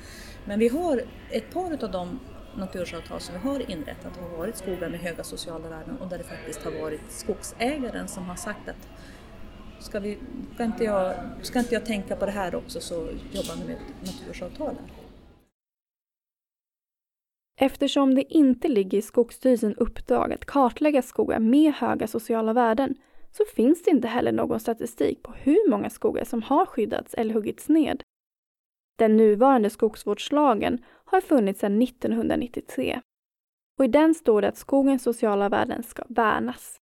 Men 0.45 0.59
vi 0.59 0.67
har 0.67 1.03
ett 1.29 1.53
par 1.53 1.83
av 1.83 1.91
de 1.91 2.19
naturskyddsavtal 2.57 3.19
som 3.19 3.35
vi 3.35 3.49
har 3.49 3.71
inrättat 3.71 4.17
har 4.17 4.37
varit 4.37 4.57
skogar 4.57 4.89
med 4.89 4.99
höga 4.99 5.23
sociala 5.23 5.69
värden 5.69 5.97
och 5.97 6.07
där 6.07 6.17
det 6.17 6.23
faktiskt 6.23 6.63
har 6.63 6.71
varit 6.71 7.11
skogsägaren 7.11 8.07
som 8.07 8.25
har 8.25 8.35
sagt 8.35 8.69
att 8.69 8.89
ska, 9.79 9.99
vi, 9.99 10.17
ska, 10.53 10.63
inte, 10.63 10.83
jag, 10.83 11.15
ska 11.41 11.59
inte 11.59 11.73
jag 11.73 11.85
tänka 11.85 12.15
på 12.15 12.25
det 12.25 12.31
här 12.31 12.55
också 12.55 12.81
så 12.81 12.95
jobbar 13.31 13.55
vi 13.61 13.67
med 13.67 13.77
naturskyddsavtalen. 13.99 14.75
naturvårdsavtal 14.75 14.75
här. 14.75 15.03
Eftersom 17.65 18.15
det 18.15 18.33
inte 18.33 18.67
ligger 18.67 18.97
i 18.97 19.01
Skogsstyrelsens 19.01 19.77
uppdrag 19.77 20.33
att 20.33 20.45
kartlägga 20.45 21.01
skogar 21.01 21.39
med 21.39 21.73
höga 21.73 22.07
sociala 22.07 22.53
värden 22.53 22.95
så 23.31 23.43
finns 23.55 23.83
det 23.83 23.91
inte 23.91 24.07
heller 24.07 24.31
någon 24.31 24.59
statistik 24.59 25.23
på 25.23 25.31
hur 25.31 25.69
många 25.69 25.89
skogar 25.89 26.23
som 26.23 26.41
har 26.41 26.65
skyddats 26.65 27.13
eller 27.13 27.33
huggits 27.33 27.69
ned. 27.69 28.03
Den 28.95 29.17
nuvarande 29.17 29.69
skogsvårdslagen 29.69 30.83
har 31.13 31.21
funnits 31.21 31.59
sedan 31.59 31.81
1993 31.81 33.01
och 33.79 33.85
i 33.85 33.87
den 33.87 34.13
står 34.13 34.41
det 34.41 34.47
att 34.47 34.57
skogens 34.57 35.03
sociala 35.03 35.49
värden 35.49 35.83
ska 35.83 36.03
värnas. 36.09 36.79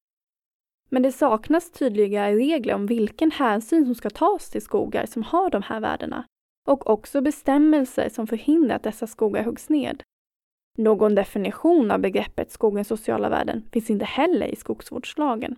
Men 0.89 1.01
det 1.01 1.11
saknas 1.11 1.71
tydliga 1.71 2.31
regler 2.31 2.73
om 2.73 2.85
vilken 2.85 3.31
hänsyn 3.31 3.85
som 3.85 3.95
ska 3.95 4.09
tas 4.09 4.49
till 4.49 4.61
skogar 4.61 5.05
som 5.05 5.23
har 5.23 5.49
de 5.49 5.61
här 5.61 5.79
värdena 5.79 6.25
och 6.67 6.89
också 6.89 7.21
bestämmelser 7.21 8.09
som 8.09 8.27
förhindrar 8.27 8.75
att 8.75 8.83
dessa 8.83 9.07
skogar 9.07 9.43
huggs 9.43 9.69
ned. 9.69 10.03
Någon 10.77 11.15
definition 11.15 11.91
av 11.91 11.99
begreppet 11.99 12.51
skogens 12.51 12.87
sociala 12.87 13.29
värden 13.29 13.69
finns 13.71 13.89
inte 13.89 14.05
heller 14.05 14.47
i 14.47 14.55
skogsvårdslagen. 14.55 15.55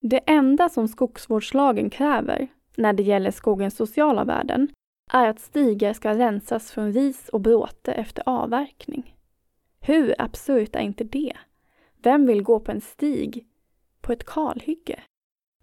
Det 0.00 0.20
enda 0.26 0.68
som 0.68 0.88
skogsvårdslagen 0.88 1.90
kräver 1.90 2.48
när 2.76 2.92
det 2.92 3.02
gäller 3.02 3.30
skogens 3.30 3.76
sociala 3.76 4.24
värden 4.24 4.68
är 5.12 5.28
att 5.28 5.40
stigar 5.40 5.92
ska 5.92 6.18
rensas 6.18 6.72
från 6.72 6.92
ris 6.92 7.28
och 7.28 7.40
bråte 7.40 7.92
efter 7.92 8.22
avverkning. 8.26 9.16
Hur 9.80 10.14
absurt 10.18 10.76
är 10.76 10.80
inte 10.80 11.04
det? 11.04 11.36
Vem 12.02 12.26
vill 12.26 12.42
gå 12.42 12.60
på 12.60 12.72
en 12.72 12.80
stig 12.80 13.46
på 14.00 14.12
ett 14.12 14.24
kalhygge? 14.24 15.02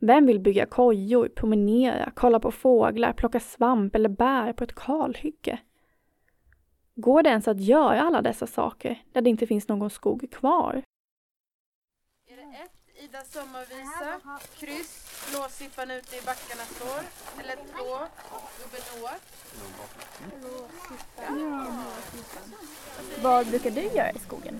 Vem 0.02 0.26
vill 0.26 0.40
bygga 0.40 0.66
kojor, 0.66 1.28
promenera, 1.28 2.12
kolla 2.16 2.40
på 2.40 2.52
fåglar, 2.52 3.14
plocka 3.14 3.40
svamp 3.40 3.96
eller 3.96 4.10
bär 4.10 4.54
på 4.54 4.64
ett 4.64 4.76
kalhygge? 4.76 5.60
Går 6.96 7.24
det 7.24 7.30
ens 7.30 7.48
att 7.48 7.60
göra 7.60 8.02
alla 8.02 8.22
dessa 8.22 8.48
saker 8.48 9.04
där 9.12 9.22
det 9.22 9.30
inte 9.30 9.48
finns 9.48 9.68
någon 9.68 9.90
skog 9.90 10.32
kvar? 10.32 10.84
Ida 13.10 13.24
sommarvisa, 13.34 14.20
kryss, 14.60 14.92
blåsippan 15.30 15.92
ute 15.92 16.16
i 16.16 16.22
backarna 16.22 16.64
står, 16.64 17.02
eller 17.40 17.56
två, 17.56 17.98
gubben 18.60 18.82
Å. 19.04 19.10
Vad 23.22 23.48
brukar 23.48 23.72
du 23.72 23.82
göra 23.82 24.12
i 24.12 24.20
skogen? 24.20 24.60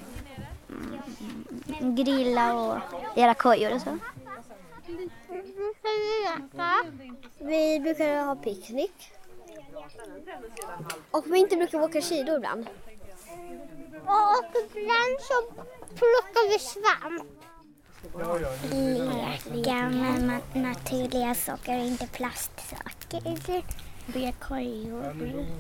Grilla 1.96 2.54
och 2.54 2.78
göra 3.16 3.34
kojor 3.34 3.74
och 3.74 3.82
så. 3.82 3.98
Vi 7.40 7.80
brukar 7.80 8.26
ha 8.26 8.36
picknick. 8.36 9.12
Och 11.12 11.34
vi 11.34 11.40
inte 11.40 11.56
brukar 11.56 11.82
åka 11.82 12.02
skidor 12.02 12.36
ibland. 12.36 12.70
Och 14.06 14.46
ibland 14.76 15.20
så 15.22 15.52
plockar 15.96 16.50
vi 16.50 16.60
svamp. 16.60 17.49
Leka 19.52 19.90
med 19.90 20.42
naturliga 20.54 21.36
saker, 21.36 21.78
inte 21.78 22.08
plastsaker. 22.08 23.64
Bygga 24.14 24.32
kojor. 24.32 25.04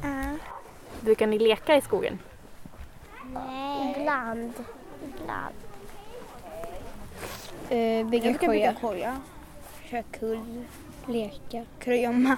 Ja. 0.03 0.38
Brukar 1.01 1.27
ni 1.27 1.39
leka 1.39 1.77
i 1.77 1.81
skogen? 1.81 2.19
Ibland. 3.96 4.53
Ibland. 5.03 5.55
Uh, 7.72 8.10
bygga 8.10 8.34
koja. 8.38 8.74
koja. 8.74 9.22
Köra 9.89 10.03
kull, 10.03 10.65
leka, 11.08 11.65
kurragömma. 11.79 12.38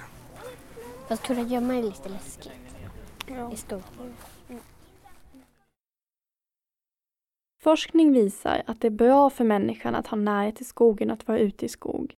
Fast 1.08 1.22
kurragömma 1.22 1.74
är 1.74 1.82
lite 1.82 2.08
läskigt. 2.08 2.52
Ja. 3.26 3.52
I 3.52 3.56
stort. 3.56 3.84
Forskning 7.62 8.12
visar 8.12 8.62
att 8.66 8.80
det 8.80 8.86
är 8.86 8.90
bra 8.90 9.30
för 9.30 9.44
människan 9.44 9.94
att 9.94 10.06
ha 10.06 10.16
närhet 10.16 10.56
till 10.56 10.66
skogen 10.66 11.10
och 11.10 11.14
att 11.14 11.28
vara 11.28 11.38
ute 11.38 11.66
i 11.66 11.68
skog. 11.68 12.14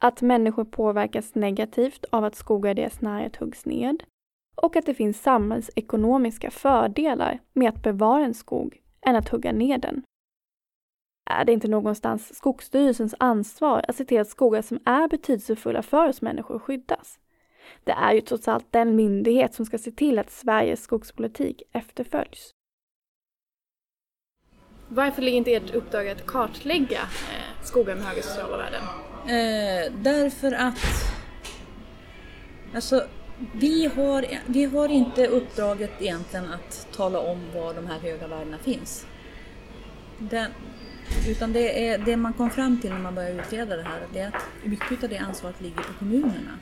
Att 0.00 0.22
människor 0.22 0.64
påverkas 0.64 1.34
negativt 1.34 2.04
av 2.10 2.24
att 2.24 2.34
skogar 2.34 2.70
i 2.70 2.74
deras 2.74 3.00
närhet 3.00 3.36
huggs 3.36 3.66
ned. 3.66 4.02
Och 4.56 4.76
att 4.76 4.86
det 4.86 4.94
finns 4.94 5.22
samhällsekonomiska 5.22 6.50
fördelar 6.50 7.38
med 7.52 7.68
att 7.68 7.82
bevara 7.82 8.24
en 8.24 8.34
skog 8.34 8.80
än 9.06 9.16
att 9.16 9.28
hugga 9.28 9.52
ner 9.52 9.78
den. 9.78 10.02
Är 11.30 11.44
det 11.44 11.52
inte 11.52 11.68
någonstans 11.68 12.34
Skogsstyrelsens 12.34 13.14
ansvar 13.18 13.84
att 13.88 13.96
se 13.96 14.04
till 14.04 14.20
att 14.20 14.28
skogar 14.28 14.62
som 14.62 14.80
är 14.84 15.08
betydelsefulla 15.08 15.82
för 15.82 16.08
oss 16.08 16.22
människor 16.22 16.58
skyddas? 16.58 17.18
Det 17.84 17.92
är 17.92 18.12
ju 18.12 18.20
trots 18.20 18.48
allt 18.48 18.72
den 18.72 18.96
myndighet 18.96 19.54
som 19.54 19.66
ska 19.66 19.78
se 19.78 19.90
till 19.90 20.18
att 20.18 20.30
Sveriges 20.30 20.82
skogspolitik 20.82 21.62
efterföljs. 21.72 22.54
Varför 24.92 25.22
ligger 25.22 25.38
inte 25.38 25.54
ert 25.54 25.74
uppdrag 25.74 26.08
att 26.08 26.26
kartlägga 26.26 27.00
eh, 27.00 27.64
skogar 27.64 27.94
med 27.94 28.04
höga 28.04 28.22
sociala 28.22 28.56
värden? 28.56 28.82
Eh, 29.24 29.92
därför 30.02 30.52
att 30.52 30.78
alltså, 32.74 33.04
vi, 33.52 33.90
har, 33.96 34.26
vi 34.46 34.64
har 34.64 34.88
inte 34.88 35.26
uppdraget 35.26 35.90
egentligen 36.02 36.52
att 36.52 36.88
tala 36.92 37.20
om 37.20 37.38
var 37.54 37.74
de 37.74 37.86
här 37.86 37.98
höga 37.98 38.26
värdena 38.26 38.58
finns. 38.58 39.06
Den, 40.18 40.50
utan 41.28 41.52
det, 41.52 41.88
är, 41.88 41.98
det 41.98 42.16
man 42.16 42.32
kom 42.32 42.50
fram 42.50 42.80
till 42.80 42.90
när 42.90 42.98
man 42.98 43.14
började 43.14 43.42
utreda 43.42 43.76
det 43.76 43.82
här, 43.82 44.00
det 44.12 44.20
är 44.20 44.28
att 44.28 44.44
mycket 44.64 45.04
av 45.04 45.10
det 45.10 45.18
ansvaret 45.18 45.60
ligger 45.60 45.82
på 45.82 45.92
kommunerna. 45.98 46.58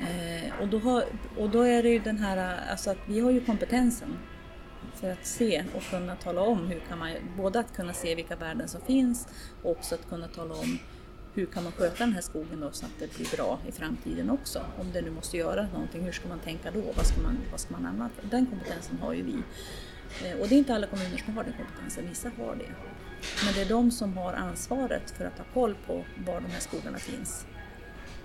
Eh, 0.00 0.60
och, 0.60 0.68
då 0.68 0.78
har, 0.78 1.04
och 1.36 1.50
då 1.50 1.62
är 1.62 1.82
det 1.82 1.88
ju 1.88 1.98
den 1.98 2.18
här, 2.18 2.60
alltså 2.70 2.90
att 2.90 2.98
vi 3.06 3.20
har 3.20 3.30
ju 3.30 3.40
kompetensen 3.40 4.18
för 5.06 5.12
att 5.12 5.26
se 5.26 5.64
och 5.74 5.82
kunna 5.82 6.16
tala 6.16 6.40
om 6.40 6.66
hur 6.66 6.80
kan 6.88 6.98
man, 6.98 7.10
både 7.36 7.60
att 7.60 7.76
kunna 7.76 7.92
se 7.92 8.14
vilka 8.14 8.36
värden 8.36 8.68
som 8.68 8.80
finns 8.80 9.28
och 9.62 9.70
också 9.70 9.94
att 9.94 10.08
kunna 10.08 10.28
tala 10.28 10.54
om 10.54 10.78
hur 11.34 11.46
kan 11.46 11.64
man 11.64 11.72
sköta 11.72 12.04
den 12.04 12.12
här 12.12 12.20
skogen 12.20 12.60
då 12.60 12.70
så 12.72 12.86
att 12.86 12.92
det 12.98 13.14
blir 13.16 13.36
bra 13.36 13.58
i 13.68 13.72
framtiden 13.72 14.30
också? 14.30 14.60
Om 14.78 14.92
det 14.92 15.02
nu 15.02 15.10
måste 15.10 15.36
göra 15.36 15.68
någonting, 15.72 16.04
hur 16.04 16.12
ska 16.12 16.28
man 16.28 16.38
tänka 16.38 16.70
då? 16.70 16.80
Vad 16.96 17.06
ska 17.06 17.20
man, 17.20 17.38
vad 17.50 17.60
ska 17.60 17.72
man 17.72 17.86
använda? 17.86 18.14
Den 18.30 18.46
kompetensen 18.46 18.98
har 18.98 19.12
ju 19.12 19.22
vi. 19.22 19.42
Eh, 20.24 20.40
och 20.40 20.48
det 20.48 20.54
är 20.54 20.58
inte 20.58 20.74
alla 20.74 20.86
kommuner 20.86 21.22
som 21.24 21.36
har 21.36 21.44
den 21.44 21.52
kompetensen, 21.52 22.08
vissa 22.08 22.28
har 22.28 22.56
det. 22.56 22.70
Men 23.44 23.54
det 23.54 23.60
är 23.60 23.68
de 23.68 23.90
som 23.90 24.16
har 24.16 24.32
ansvaret 24.32 25.10
för 25.10 25.24
att 25.24 25.38
ha 25.38 25.44
koll 25.54 25.74
på 25.86 26.04
var 26.26 26.40
de 26.40 26.50
här 26.50 26.60
skogarna 26.60 26.98
finns. 26.98 27.46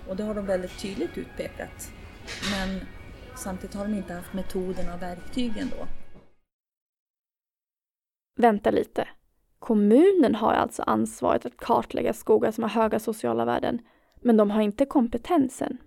Och 0.08 0.16
det 0.16 0.22
har 0.22 0.34
de 0.34 0.46
väldigt 0.46 0.78
tydligt 0.78 1.18
utpekat. 1.18 1.92
Men 2.50 2.80
samtidigt 3.36 3.74
har 3.76 3.84
de 3.84 3.94
inte 3.94 4.14
haft 4.14 4.32
metoderna 4.32 4.94
och 4.94 5.02
verktygen 5.02 5.70
då. 5.78 5.86
Vänta 8.34 8.70
lite. 8.70 9.08
Kommunen 9.58 10.34
har 10.34 10.52
alltså 10.52 10.82
ansvaret 10.82 11.46
att 11.46 11.56
kartlägga 11.56 12.12
skogar 12.12 12.50
som 12.50 12.64
har 12.64 12.70
höga 12.70 12.98
sociala 12.98 13.44
värden, 13.44 13.82
men 14.20 14.36
de 14.36 14.50
har 14.50 14.60
inte 14.60 14.86
kompetensen. 14.86 15.78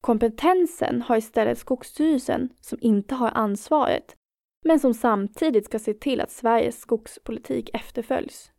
Kompetensen 0.00 1.02
har 1.02 1.16
istället 1.16 1.58
Skogsstyrelsen 1.58 2.48
som 2.60 2.78
inte 2.80 3.14
har 3.14 3.30
ansvaret, 3.34 4.16
men 4.64 4.80
som 4.80 4.94
samtidigt 4.94 5.64
ska 5.64 5.78
se 5.78 5.94
till 5.94 6.20
att 6.20 6.30
Sveriges 6.30 6.80
skogspolitik 6.80 7.70
efterföljs. 7.72 8.52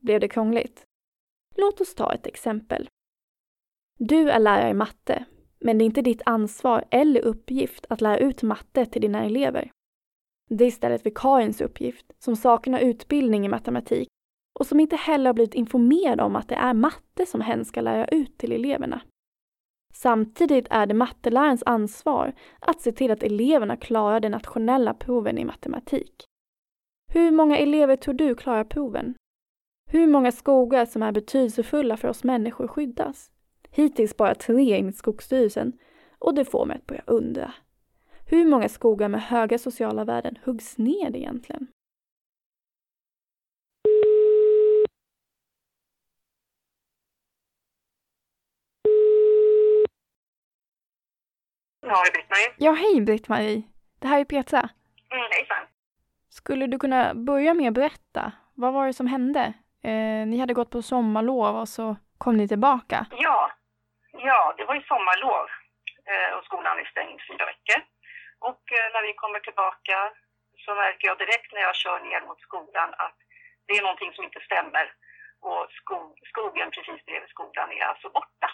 Blev 0.00 0.20
det 0.20 0.28
krångligt? 0.28 0.86
Låt 1.56 1.80
oss 1.80 1.94
ta 1.94 2.14
ett 2.14 2.26
exempel. 2.26 2.88
Du 3.98 4.30
är 4.30 4.38
lärare 4.38 4.70
i 4.70 4.74
matte, 4.74 5.24
Men 5.60 5.78
det 5.78 5.84
är 5.84 5.86
inte 5.86 6.02
ditt 6.02 6.22
ansvar 6.26 6.84
eller 6.90 7.20
uppgift 7.20 7.86
att 7.88 8.00
lära 8.00 8.18
ut 8.18 8.42
matte 8.42 8.86
till 8.86 9.02
dina 9.02 9.24
elever. 9.24 9.70
Det 10.50 10.64
är 10.64 10.68
istället 10.68 11.06
vikariens 11.06 11.60
uppgift, 11.60 12.12
som 12.18 12.36
saknar 12.36 12.80
utbildning 12.80 13.46
i 13.46 13.48
matematik 13.48 14.08
och 14.58 14.66
som 14.66 14.80
inte 14.80 14.96
heller 14.96 15.26
har 15.26 15.34
blivit 15.34 15.54
informerad 15.54 16.20
om 16.20 16.36
att 16.36 16.48
det 16.48 16.54
är 16.54 16.74
matte 16.74 17.26
som 17.26 17.40
hen 17.40 17.64
ska 17.64 17.80
lära 17.80 18.06
ut 18.06 18.38
till 18.38 18.52
eleverna. 18.52 19.00
Samtidigt 19.94 20.66
är 20.70 20.86
det 20.86 20.94
mattelärarens 20.94 21.62
ansvar 21.66 22.34
att 22.60 22.80
se 22.80 22.92
till 22.92 23.10
att 23.10 23.22
eleverna 23.22 23.76
klarar 23.76 24.20
de 24.20 24.28
nationella 24.28 24.94
proven 24.94 25.38
i 25.38 25.44
matematik. 25.44 26.24
Hur 27.12 27.30
många 27.30 27.58
elever 27.58 27.96
tror 27.96 28.14
du 28.14 28.34
klarar 28.34 28.64
proven? 28.64 29.14
Hur 29.90 30.06
många 30.06 30.32
skogar 30.32 30.86
som 30.86 31.02
är 31.02 31.12
betydelsefulla 31.12 31.96
för 31.96 32.08
oss 32.08 32.24
människor 32.24 32.68
skyddas? 32.68 33.30
Hittills 33.70 34.16
bara 34.16 34.34
tre 34.34 34.78
enligt 34.78 34.96
Skogsstyrelsen 34.96 35.72
och 36.18 36.34
det 36.34 36.44
får 36.44 36.66
mig 36.66 36.76
att 36.76 36.86
börja 36.86 37.02
undra. 37.06 37.54
Hur 38.26 38.44
många 38.44 38.68
skogar 38.68 39.08
med 39.08 39.22
höga 39.22 39.58
sociala 39.58 40.04
värden 40.04 40.38
huggs 40.44 40.78
ned 40.78 41.16
egentligen? 41.16 41.66
Ja, 51.86 52.02
det 52.04 52.10
är 52.10 52.12
Britt-Marie. 52.12 52.54
Ja, 52.58 52.72
hej 52.72 53.00
Britt-Marie. 53.00 53.62
Det 54.00 54.08
här 54.08 54.20
är 54.20 54.24
Petra. 54.24 54.58
Mm, 55.10 55.24
hejsan. 55.30 55.66
Skulle 56.28 56.66
du 56.66 56.78
kunna 56.78 57.14
börja 57.14 57.54
med 57.54 57.68
att 57.68 57.74
berätta? 57.74 58.32
Vad 58.54 58.72
var 58.72 58.86
det 58.86 58.92
som 58.92 59.06
hände? 59.06 59.52
Eh, 59.82 60.26
ni 60.26 60.38
hade 60.38 60.54
gått 60.54 60.70
på 60.70 60.82
sommarlov 60.82 61.56
och 61.56 61.68
så 61.68 61.96
kom 62.18 62.36
ni 62.36 62.48
tillbaka. 62.48 63.06
Ja, 63.10 63.50
ja 64.12 64.54
det 64.56 64.64
var 64.64 64.74
ju 64.74 64.80
sommarlov 64.82 65.46
eh, 66.10 66.38
och 66.38 66.44
skolan 66.44 66.78
är 66.78 66.84
stängd 66.84 67.20
fyra 67.28 67.46
veckor. 67.46 67.93
Och 68.48 68.64
eh, 68.78 68.88
när 68.92 69.02
vi 69.08 69.12
kommer 69.14 69.40
tillbaka 69.40 70.12
så 70.64 70.74
märker 70.74 71.08
jag 71.08 71.18
direkt 71.18 71.52
när 71.52 71.60
jag 71.60 71.76
kör 71.76 72.00
ner 72.00 72.20
mot 72.20 72.40
skolan 72.40 72.94
att 73.04 73.18
det 73.66 73.72
är 73.76 73.82
någonting 73.82 74.12
som 74.12 74.24
inte 74.24 74.40
stämmer. 74.40 74.86
Och 75.40 75.66
skog, 75.78 76.18
skogen 76.32 76.70
precis 76.70 77.04
bredvid 77.06 77.30
skolan 77.30 77.72
är 77.72 77.84
alltså 77.84 78.08
borta. 78.18 78.48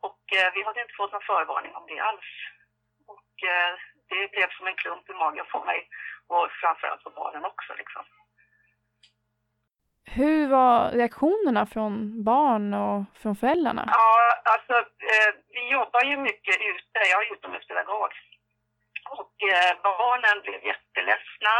Och 0.00 0.24
eh, 0.38 0.52
vi 0.54 0.62
hade 0.62 0.80
inte 0.80 0.98
fått 0.98 1.12
någon 1.12 1.30
förvarning 1.32 1.74
om 1.74 1.86
det 1.86 1.98
alls. 2.08 2.28
Och 3.06 3.32
eh, 3.52 3.72
det 4.08 4.30
blev 4.34 4.48
som 4.50 4.66
en 4.66 4.80
klump 4.82 5.10
i 5.10 5.14
magen 5.14 5.46
för 5.52 5.64
mig 5.64 5.88
och 6.26 6.50
framförallt 6.60 7.02
för 7.02 7.10
barnen 7.10 7.44
också. 7.44 7.74
Liksom. 7.74 8.04
Hur 10.14 10.48
var 10.48 10.90
reaktionerna 10.90 11.66
från 11.66 12.24
barn 12.24 12.74
och 12.74 13.04
från 13.22 13.36
föräldrarna? 13.36 13.84
Ja, 13.86 14.12
alltså 14.52 14.74
eh, 15.12 15.30
vi 15.48 15.68
jobbar 15.70 16.02
ju 16.04 16.16
mycket 16.16 16.56
ute. 16.72 16.98
Jag 17.12 17.22
är 17.22 17.32
utomhuspedagog. 17.32 18.12
Och 19.18 19.34
eh, 19.52 19.72
barnen 19.82 20.36
blev 20.42 20.60
jätteledsna. 20.72 21.56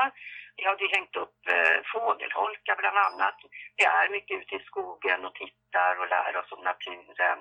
Vi 0.56 0.64
hade 0.64 0.82
ju 0.84 0.90
hängt 0.96 1.16
upp 1.16 1.38
eh, 1.54 1.76
fågelholkar 1.92 2.76
bland 2.76 2.98
annat. 3.06 3.36
Vi 3.76 3.84
är 3.84 4.08
mycket 4.08 4.36
ute 4.40 4.54
i 4.54 4.66
skogen 4.68 5.24
och 5.24 5.34
tittar 5.34 6.00
och 6.00 6.08
lär 6.08 6.36
oss 6.36 6.52
om 6.52 6.64
naturen. 6.64 7.38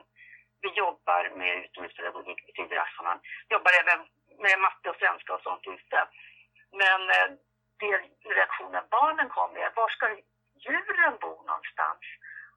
Vi 0.62 0.70
jobbar 0.84 1.24
med 1.40 1.66
utomhuspedagogik, 1.66 2.46
betyder 2.48 2.78
att 2.78 3.04
man 3.04 3.20
jobbar 3.50 3.72
även 3.82 4.00
med 4.44 4.60
matte 4.60 4.90
och 4.90 5.00
svenska 5.02 5.34
och 5.34 5.42
sånt 5.42 5.68
ute. 5.76 6.00
Men 6.82 7.02
eh, 7.16 7.30
det 7.80 7.96
reaktionen 8.40 8.84
barnen 8.92 9.30
kom 9.30 9.54
med, 9.54 9.72
var 9.76 9.90
ska 9.90 10.06
djuren 10.66 11.16
bo 11.22 11.34
någonstans? 11.52 12.04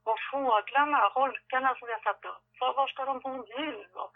Och 0.08 0.18
fåglarna, 0.48 0.98
holkarna 1.20 1.74
som 1.74 1.86
vi 1.88 1.92
har 1.92 2.04
satt 2.08 2.24
upp, 2.32 2.44
var, 2.60 2.74
var 2.74 2.86
ska 2.88 3.04
de 3.04 3.20
bo 3.24 3.34
nu? 3.58 3.70
Och 4.02 4.12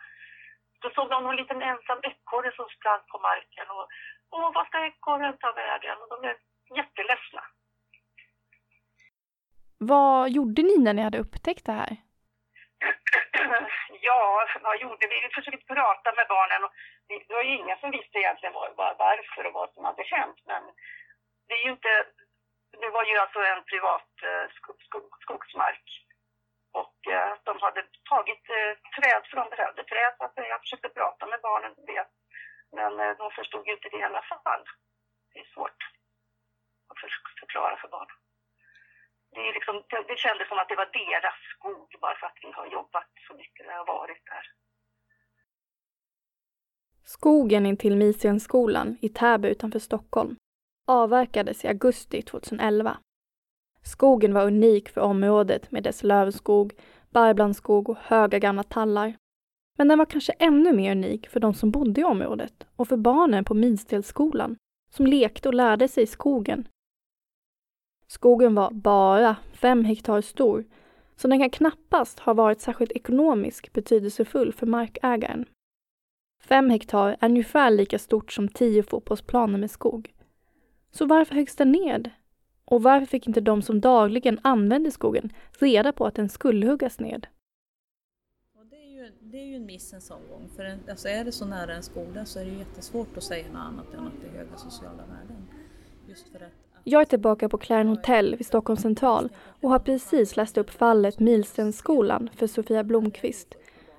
då 0.83 0.91
såg 0.91 1.11
de 1.11 1.27
en 1.27 1.37
liten 1.37 1.62
ensam 1.62 2.01
ekorre 2.03 2.53
som 2.57 2.69
sprang 2.69 3.03
på 3.11 3.19
marken 3.19 3.67
och 3.77 3.87
åh, 4.31 4.51
vad 4.55 4.67
ska 4.67 4.87
ekorren 4.87 5.37
ta 5.39 5.53
vägen? 5.53 5.97
Och 6.03 6.09
de 6.09 6.21
blev 6.21 6.37
jätteledsna. 6.79 7.43
Vad 9.79 10.31
gjorde 10.31 10.62
ni 10.62 10.77
när 10.79 10.95
ni 10.95 11.03
hade 11.03 11.18
upptäckt 11.18 11.66
det 11.66 11.73
här? 11.73 11.97
ja, 14.09 14.49
vad 14.62 14.81
gjorde 14.81 15.07
vi? 15.11 15.16
Vi 15.25 15.31
försökte 15.35 15.75
prata 15.75 16.12
med 16.18 16.27
barnen. 16.29 16.64
Och 16.64 16.73
det 17.09 17.35
var 17.35 17.42
ju 17.42 17.57
ingen 17.57 17.79
som 17.79 17.90
visste 17.90 18.18
egentligen 18.18 18.55
var, 18.55 18.95
varför 18.99 19.47
och 19.47 19.53
vad 19.53 19.73
som 19.75 19.85
hade 19.85 20.03
hänt. 20.03 20.38
Men 20.47 20.62
det 21.49 21.55
är 21.55 21.64
ju 21.64 21.71
inte... 21.71 21.92
Det 22.83 22.90
var 22.90 23.05
ju 23.05 23.18
alltså 23.18 23.38
en 23.38 23.64
privat 23.64 24.11
eh, 24.23 24.45
skog, 24.57 24.83
skog, 24.83 25.09
skogsmark. 25.21 25.85
Och 26.73 27.12
eh, 27.12 27.33
de 27.45 27.53
hade 27.61 27.83
tagit 28.12 28.45
eh, 28.59 28.73
träd, 28.97 29.23
för 29.29 29.37
de 29.37 29.51
behövde 29.51 29.85
träd. 29.85 30.12
Så 30.18 30.25
att 30.25 30.33
jag 30.37 30.61
försökte 30.61 30.88
prata 30.88 31.27
med 31.27 31.40
barnen 31.40 31.75
det. 31.87 32.07
Men 32.73 33.01
eh, 33.01 33.16
de 33.16 33.31
förstod 33.31 33.66
ju 33.66 33.73
inte 33.73 33.88
det 33.88 33.97
i 33.97 34.03
alla 34.03 34.23
fall. 34.23 34.64
Det 35.33 35.40
är 35.40 35.45
svårt 35.55 35.81
att 36.88 36.99
för, 37.01 37.11
förklara 37.40 37.77
för 37.77 37.88
barn. 37.88 38.09
Det, 39.35 39.49
är 39.49 39.53
liksom, 39.53 39.83
det, 39.88 40.05
det 40.09 40.18
kändes 40.18 40.42
som 40.53 40.59
att 40.59 40.69
det 40.69 40.77
var 40.77 40.91
deras 40.93 41.38
skog 41.55 41.88
bara 42.01 42.17
för 42.21 42.27
att 42.27 42.38
vi 42.43 42.53
har 42.53 42.67
jobbat 42.67 43.11
så 43.27 43.35
mycket 43.35 43.67
när 43.67 43.75
jag 43.75 43.87
varit 43.87 44.23
där. 44.33 44.45
Skogen 47.05 47.67
intill 47.67 47.97
Misienskolan 47.97 48.99
i 49.01 49.09
Täby 49.09 49.49
utanför 49.49 49.79
Stockholm 49.79 50.37
avverkades 50.87 51.65
i 51.65 51.69
augusti 51.69 52.23
2011. 52.23 52.97
Skogen 53.83 54.35
var 54.35 54.47
unik 54.47 54.88
för 54.88 55.01
området 55.01 55.71
med 55.71 55.83
dess 55.83 56.03
lövskog, 56.03 56.73
barrblandskog 57.11 57.88
och 57.88 57.99
höga 57.99 58.38
gamla 58.38 58.62
tallar. 58.62 59.15
Men 59.79 59.88
den 59.88 59.99
var 59.99 60.07
kanske 60.07 60.33
ännu 60.33 60.73
mer 60.73 60.93
unik 60.93 61.29
för 61.29 61.41
de 61.41 61.55
som 61.55 61.71
bodde 61.71 62.01
i 62.01 62.05
området 62.05 62.67
och 62.77 62.88
för 62.88 62.97
barnen 62.97 63.45
på 63.45 63.55
Midstedskolan 63.55 64.57
som 64.91 65.07
lekte 65.07 65.49
och 65.49 65.55
lärde 65.55 65.88
sig 65.88 66.03
i 66.03 66.07
skogen. 66.07 66.69
Skogen 68.12 68.55
var 68.55 68.70
bara 68.70 69.37
fem 69.53 69.85
hektar 69.85 70.20
stor, 70.20 70.64
så 71.16 71.29
den 71.29 71.38
kan 71.38 71.51
knappast 71.51 72.18
ha 72.18 72.35
varit 72.35 72.61
särskilt 72.61 72.92
ekonomiskt 72.92 73.72
betydelsefull 73.72 74.53
för 74.53 74.66
markägaren. 74.66 75.44
Fem 76.42 76.70
hektar 76.70 77.16
är 77.20 77.29
ungefär 77.29 77.70
lika 77.70 77.98
stort 77.98 78.33
som 78.33 78.48
tio 78.48 78.83
fotbollsplaner 78.83 79.59
med 79.59 79.70
skog. 79.70 80.14
Så 80.90 81.07
varför 81.07 81.35
höggs 81.35 81.57
den 81.57 81.72
ned? 81.72 82.11
Och 82.64 82.83
varför 82.83 83.07
fick 83.07 83.27
inte 83.27 83.40
de 83.40 83.62
som 83.62 83.81
dagligen 83.81 84.38
använde 84.42 84.90
skogen 84.90 85.33
reda 85.59 85.92
på 85.92 86.07
att 86.07 86.14
den 86.14 86.29
skulle 86.29 86.66
huggas 86.66 87.01
ned? 87.01 87.27
Det 88.70 88.77
är, 88.77 88.90
ju, 88.90 89.11
det 89.20 89.38
är 89.38 89.46
ju 89.46 89.57
en 89.57 89.66
miss 89.66 89.92
en 89.92 90.01
sån 90.01 90.29
gång, 90.31 90.48
för 90.57 90.64
en, 90.64 90.79
alltså 90.90 91.09
är 91.09 91.25
det 91.25 91.33
så 91.33 91.44
nära 91.44 91.75
en 91.75 91.83
skola 91.83 92.25
så 92.25 92.38
är 92.38 92.44
det 92.44 92.51
jättesvårt 92.51 93.16
att 93.16 93.25
säga 93.25 93.46
något 93.48 93.57
annat 93.57 93.94
än 93.94 94.07
att 94.07 94.12
det 94.22 94.27
är 94.27 94.44
höga 94.44 94.57
sociala 94.57 95.03
värden. 95.07 95.46
Just 96.09 96.29
för 96.29 96.38
att, 96.38 96.72
jag 96.85 97.01
är 97.01 97.05
tillbaka 97.05 97.49
på 97.49 97.59
Claren 97.59 97.88
Hotel 97.88 98.37
vid 98.37 98.47
Stockholms 98.47 98.83
central 98.83 99.29
och 99.61 99.71
har 99.71 99.79
precis 99.79 100.37
läst 100.37 100.59
upp 100.59 100.71
fallet 100.71 101.18
Milstensskolan 101.18 102.31
för 102.37 102.47
Sofia 102.47 102.85
Blomqvist 102.85 103.55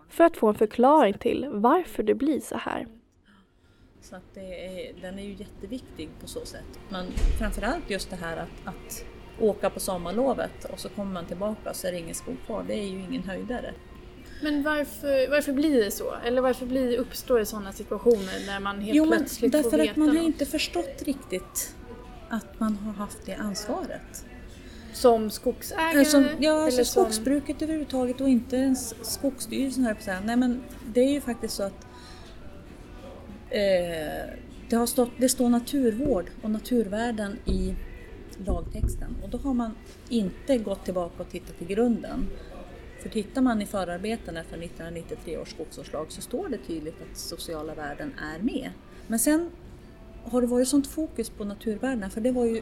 för 0.10 0.24
att 0.24 0.38
få 0.38 0.48
en 0.48 0.56
förklaring 0.56 1.14
till 1.14 1.48
varför 1.52 2.04
det 2.04 2.14
blir 2.14 2.40
så 2.40 2.58
här. 2.58 2.88
Så 4.02 4.16
att 4.16 4.34
det 4.34 4.66
är, 4.66 4.94
den 5.02 5.20
är 5.20 5.24
ju 5.24 5.34
jätteviktig 5.34 6.10
på 6.22 6.28
så 6.28 6.46
sätt. 6.46 6.80
Men 6.90 7.06
framförallt 7.40 7.90
just 7.90 8.10
det 8.10 8.16
här 8.16 8.38
att, 8.38 8.76
att 8.76 9.06
åka 9.40 9.70
på 9.70 9.80
sommarlovet 9.80 10.66
och 10.66 10.80
så 10.80 10.90
kommer 10.90 11.14
man 11.14 11.26
tillbaka 11.26 11.74
så 11.74 11.88
är 11.88 11.92
det 11.92 12.00
ingen 12.00 12.16
skog 12.16 12.36
kvar. 12.46 12.64
Det 12.68 12.74
är 12.74 12.84
ju 12.84 13.00
ingen 13.00 13.24
höjdare. 13.24 13.74
Men 14.42 14.64
varför, 14.64 15.30
varför 15.30 15.54
blir 15.54 15.84
det 15.84 15.92
så? 15.92 16.14
Eller 16.26 16.42
varför 16.42 16.66
blir, 16.66 16.98
uppstår 16.98 17.40
det 17.40 17.46
sådana 17.46 17.72
situationer 17.72 18.48
när 18.48 18.60
man 18.60 18.80
helt 18.80 18.96
jo, 18.96 19.06
men 19.06 19.20
plötsligt 19.20 19.52
därför 19.52 19.70
får 19.70 19.78
veta 19.78 19.92
att 19.92 19.98
man 19.98 20.08
har 20.08 20.16
något? 20.16 20.24
inte 20.24 20.46
förstått 20.46 21.04
riktigt 21.06 21.76
att 22.36 22.60
man 22.60 22.76
har 22.76 22.94
haft 22.94 23.26
det 23.26 23.34
ansvaret. 23.36 24.26
Som 24.94 25.30
skogsägare? 25.30 26.00
Alltså, 26.00 26.24
ja, 26.40 26.52
alltså 26.64 26.76
eller 26.78 26.84
som- 26.84 27.04
skogsbruket 27.04 27.62
överhuvudtaget 27.62 28.22
och 28.22 28.30
inte 28.30 28.56
ens 28.56 28.96
Skogsstyrelsen 29.06 29.84
jag 29.84 30.06
på. 30.06 30.26
Nej 30.26 30.36
men 30.36 30.64
det 30.94 31.02
är 31.02 31.12
ju 31.12 31.22
faktiskt 31.22 31.54
så 31.54 31.64
att 31.64 31.88
eh, 33.50 34.30
det, 34.70 34.76
har 34.76 34.86
stått, 34.86 35.12
det 35.18 35.30
står 35.30 35.50
naturvård 35.50 36.26
och 36.42 36.52
naturvärden 36.52 37.38
i 37.46 37.76
lagtexten 38.46 39.16
och 39.24 39.30
då 39.30 39.38
har 39.38 39.54
man 39.54 39.72
inte 40.10 40.58
gått 40.58 40.86
tillbaka 40.86 41.24
och 41.24 41.30
tittat 41.30 41.58
till 41.58 41.68
grunden. 41.68 42.30
För 43.02 43.10
tittar 43.10 43.42
man 43.42 43.62
i 43.62 43.66
förarbetena 43.66 44.44
för 44.44 44.58
1993 44.58 45.38
års 45.38 45.50
skogsvårdslag 45.50 46.06
så 46.12 46.22
står 46.22 46.50
det 46.50 46.58
tydligt 46.58 46.96
att 47.12 47.18
sociala 47.18 47.76
värden 47.76 48.14
är 48.36 48.40
med. 48.40 48.70
Men 49.08 49.20
sen 49.20 49.50
har 50.24 50.42
det 50.42 50.48
varit 50.48 50.68
sånt 50.68 50.88
fokus 50.88 51.30
på 51.30 51.44
naturvärdena 51.44 52.10
för 52.10 52.22
det 52.22 52.32
var 52.32 52.46
ju 52.46 52.62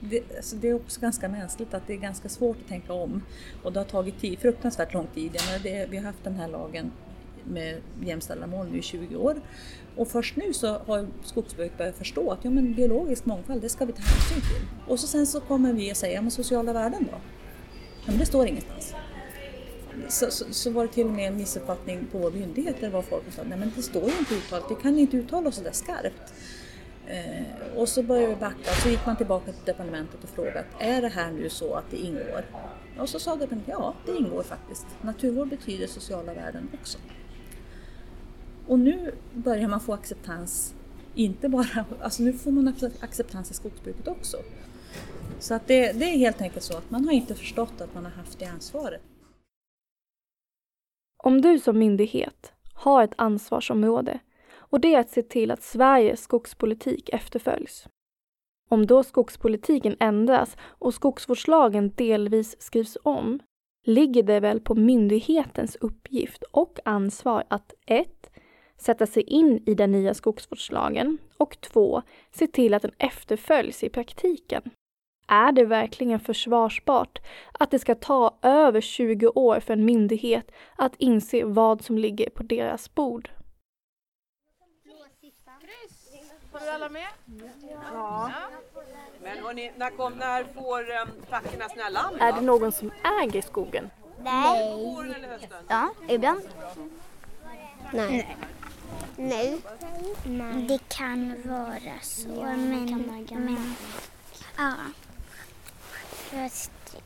det, 0.00 0.22
alltså 0.36 0.56
det 0.56 0.68
är 0.68 0.74
också 0.74 1.00
ganska 1.00 1.28
mänskligt 1.28 1.74
att 1.74 1.86
det 1.86 1.92
är 1.92 1.98
ganska 1.98 2.28
svårt 2.28 2.56
att 2.62 2.68
tänka 2.68 2.92
om. 2.92 3.22
Och 3.62 3.72
det 3.72 3.80
har 3.80 3.84
tagit 3.84 4.20
tid, 4.20 4.38
fruktansvärt 4.38 4.94
lång 4.94 5.06
tid. 5.14 5.36
Det, 5.62 5.86
vi 5.90 5.96
har 5.96 6.04
haft 6.04 6.24
den 6.24 6.34
här 6.34 6.48
lagen 6.48 6.92
med 7.44 7.76
jämställda 8.04 8.46
mål 8.46 8.68
nu 8.72 8.78
i 8.78 8.82
20 8.82 9.16
år. 9.16 9.40
Och 9.96 10.08
först 10.08 10.36
nu 10.36 10.52
så 10.52 10.78
har 10.78 11.06
skogsbruket 11.24 11.78
börjat 11.78 11.96
förstå 11.96 12.30
att 12.30 12.44
ja, 12.44 12.50
men 12.50 12.74
biologisk 12.74 13.24
mångfald, 13.24 13.62
det 13.62 13.68
ska 13.68 13.84
vi 13.84 13.92
ta 13.92 14.02
hänsyn 14.02 14.40
till. 14.40 14.66
Och 14.88 15.00
så 15.00 15.06
sen 15.06 15.26
så 15.26 15.40
kommer 15.40 15.72
vi 15.72 15.90
att 15.90 15.96
säga, 15.96 16.14
ja, 16.14 16.22
men 16.22 16.30
sociala 16.30 16.72
värden 16.72 17.08
då? 17.10 17.18
Ja, 18.04 18.06
men 18.06 18.18
det 18.18 18.26
står 18.26 18.46
ingenstans 18.46 18.94
så, 20.08 20.30
så, 20.30 20.44
så, 20.50 20.70
var 20.70 20.86
det 20.86 20.92
till 20.92 21.06
och 21.06 21.12
med 21.12 21.28
en 21.28 21.36
missuppfattning 21.36 22.06
på 22.12 22.18
vår 22.18 22.30
myndighet 22.30 22.76
där 22.80 22.90
var 22.90 23.02
folk 23.02 23.24
som 23.24 23.32
sa 23.32 23.42
nej 23.42 23.58
men 23.58 23.72
det 23.76 23.82
står 23.82 24.10
ju 24.10 24.18
inte 24.18 24.34
uttalat, 24.34 24.70
vi 24.70 24.74
kan 24.74 24.98
inte 24.98 25.16
uttala 25.16 25.48
oss 25.48 25.54
sådär 25.54 25.72
skarpt. 25.72 26.32
Eh, 27.06 27.76
och 27.76 27.88
så 27.88 28.02
började 28.02 28.34
vi 28.34 28.40
backa, 28.40 28.70
så 28.82 28.88
gick 28.88 29.06
man 29.06 29.16
tillbaka 29.16 29.52
till 29.52 29.64
departementet 29.64 30.24
och 30.24 30.30
frågade 30.30 30.64
är 30.78 31.02
det 31.02 31.08
här 31.08 31.30
nu 31.30 31.48
så 31.48 31.74
att 31.74 31.90
det 31.90 31.96
ingår? 31.96 32.44
Och 32.98 33.08
så 33.08 33.18
sa 33.18 33.36
departementet 33.36 33.74
ja, 33.78 33.94
det 34.06 34.12
ingår 34.12 34.42
faktiskt. 34.42 34.86
Naturvård 35.02 35.48
betyder 35.48 35.86
sociala 35.86 36.34
värden 36.34 36.68
också. 36.80 36.98
Och 38.66 38.78
nu 38.78 39.14
börjar 39.34 39.68
man 39.68 39.80
få 39.80 39.92
acceptans, 39.92 40.74
inte 41.14 41.48
bara, 41.48 41.84
alltså 42.00 42.22
nu 42.22 42.32
får 42.32 42.50
man 42.50 42.74
acceptans 43.00 43.50
i 43.50 43.54
skogsbruket 43.54 44.08
också. 44.08 44.36
Så 45.38 45.54
att 45.54 45.66
det, 45.66 45.92
det 45.92 46.04
är 46.04 46.18
helt 46.18 46.40
enkelt 46.40 46.64
så 46.64 46.76
att 46.76 46.90
man 46.90 47.04
har 47.04 47.12
inte 47.12 47.34
förstått 47.34 47.80
att 47.80 47.94
man 47.94 48.04
har 48.04 48.12
haft 48.12 48.38
det 48.38 48.46
ansvaret. 48.46 49.02
Om 51.22 51.40
du 51.40 51.58
som 51.58 51.78
myndighet 51.78 52.52
har 52.74 53.04
ett 53.04 53.14
ansvarsområde 53.16 54.18
och 54.54 54.80
det 54.80 54.94
är 54.94 55.00
att 55.00 55.10
se 55.10 55.22
till 55.22 55.50
att 55.50 55.62
Sveriges 55.62 56.22
skogspolitik 56.22 57.08
efterföljs. 57.08 57.86
Om 58.70 58.86
då 58.86 59.02
skogspolitiken 59.02 59.96
ändras 60.00 60.56
och 60.62 60.94
skogsvårdslagen 60.94 61.92
delvis 61.96 62.62
skrivs 62.62 62.98
om 63.02 63.40
ligger 63.86 64.22
det 64.22 64.40
väl 64.40 64.60
på 64.60 64.74
myndighetens 64.74 65.76
uppgift 65.76 66.42
och 66.42 66.78
ansvar 66.84 67.44
att 67.48 67.74
1. 67.86 68.30
Sätta 68.76 69.06
sig 69.06 69.22
in 69.22 69.62
i 69.66 69.74
den 69.74 69.92
nya 69.92 70.14
skogsvårdslagen 70.14 71.18
och 71.36 71.60
2. 71.60 72.02
Se 72.30 72.46
till 72.46 72.74
att 72.74 72.82
den 72.82 72.94
efterföljs 72.98 73.84
i 73.84 73.88
praktiken. 73.88 74.62
Är 75.32 75.52
det 75.52 75.64
verkligen 75.64 76.20
försvarsbart 76.20 77.18
att 77.52 77.70
det 77.70 77.78
ska 77.78 77.94
ta 77.94 78.38
över 78.42 78.80
20 78.80 79.26
år 79.26 79.60
för 79.60 79.72
en 79.72 79.84
myndighet 79.84 80.50
att 80.76 80.92
inse 80.96 81.44
vad 81.44 81.84
som 81.84 81.98
ligger 81.98 82.30
på 82.30 82.42
deras 82.42 82.94
bord? 82.94 83.30
Du 86.52 86.70
alla 86.70 86.88
med? 86.88 87.06
Ja. 87.92 88.30
Men 89.22 89.38
hörni, 89.38 89.72
när, 89.76 89.90
kom, 89.90 90.12
när 90.12 90.44
får 90.44 90.80
um, 90.80 91.08
fackorna 91.30 91.68
sina 91.68 91.88
lamm? 91.88 92.20
Är 92.20 92.32
det 92.32 92.40
någon 92.40 92.72
som 92.72 92.92
äger 93.22 93.42
skogen? 93.42 93.90
Nej. 94.22 94.72
På 94.72 94.76
våren 94.76 95.14
eller 95.14 95.28
hösten? 95.28 95.64
Ja, 95.68 95.90
ibland. 96.08 96.42
Nej. 97.92 98.36
Nej. 99.16 99.58
Nej. 100.24 100.66
Det 100.68 100.88
kan 100.88 101.42
vara 101.44 102.00
så, 102.00 102.28
men... 102.28 103.16
men 103.28 103.74
ja. 104.56 104.74
Fast 106.30 107.02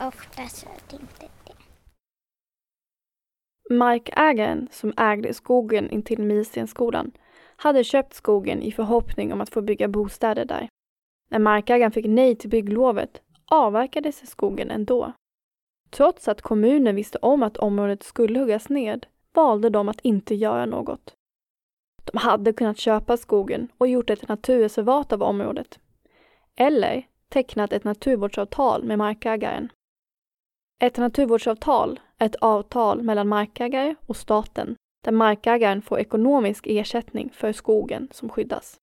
oftast 0.00 0.62
är 0.66 0.70
det 0.90 0.96
inte 0.96 1.28
det. 1.44 1.52
Markägaren 3.74 4.68
som 4.70 4.92
ägde 4.96 5.34
skogen 5.34 5.90
intill 5.90 6.22
Milstensskolan 6.22 7.12
hade 7.56 7.84
köpt 7.84 8.14
skogen 8.14 8.62
i 8.62 8.72
förhoppning 8.72 9.32
om 9.32 9.40
att 9.40 9.50
få 9.50 9.62
bygga 9.62 9.88
bostäder 9.88 10.44
där. 10.44 10.68
När 11.30 11.38
markägaren 11.38 11.92
fick 11.92 12.06
nej 12.06 12.36
till 12.36 12.50
bygglovet 12.50 13.22
avverkades 13.44 14.30
skogen 14.30 14.70
ändå. 14.70 15.12
Trots 15.90 16.28
att 16.28 16.42
kommunen 16.42 16.96
visste 16.96 17.18
om 17.18 17.42
att 17.42 17.56
området 17.56 18.02
skulle 18.02 18.38
huggas 18.38 18.68
ned 18.68 19.06
valde 19.34 19.70
de 19.70 19.88
att 19.88 20.00
inte 20.00 20.34
göra 20.34 20.66
något. 20.66 21.14
De 22.04 22.18
hade 22.18 22.52
kunnat 22.52 22.78
köpa 22.78 23.16
skogen 23.16 23.68
och 23.78 23.88
gjort 23.88 24.10
ett 24.10 24.28
naturreservat 24.28 25.12
av 25.12 25.22
området. 25.22 25.78
Eller 26.56 27.09
tecknat 27.30 27.72
ett 27.72 27.84
naturvårdsavtal 27.84 28.84
med 28.84 28.98
markägaren. 28.98 29.72
Ett 30.82 30.96
naturvårdsavtal 30.96 32.00
är 32.18 32.26
ett 32.26 32.36
avtal 32.36 33.02
mellan 33.02 33.28
markägare 33.28 33.94
och 34.06 34.16
staten 34.16 34.76
där 35.04 35.12
markägaren 35.12 35.82
får 35.82 36.00
ekonomisk 36.00 36.66
ersättning 36.66 37.30
för 37.30 37.52
skogen 37.52 38.08
som 38.12 38.28
skyddas. 38.28 38.76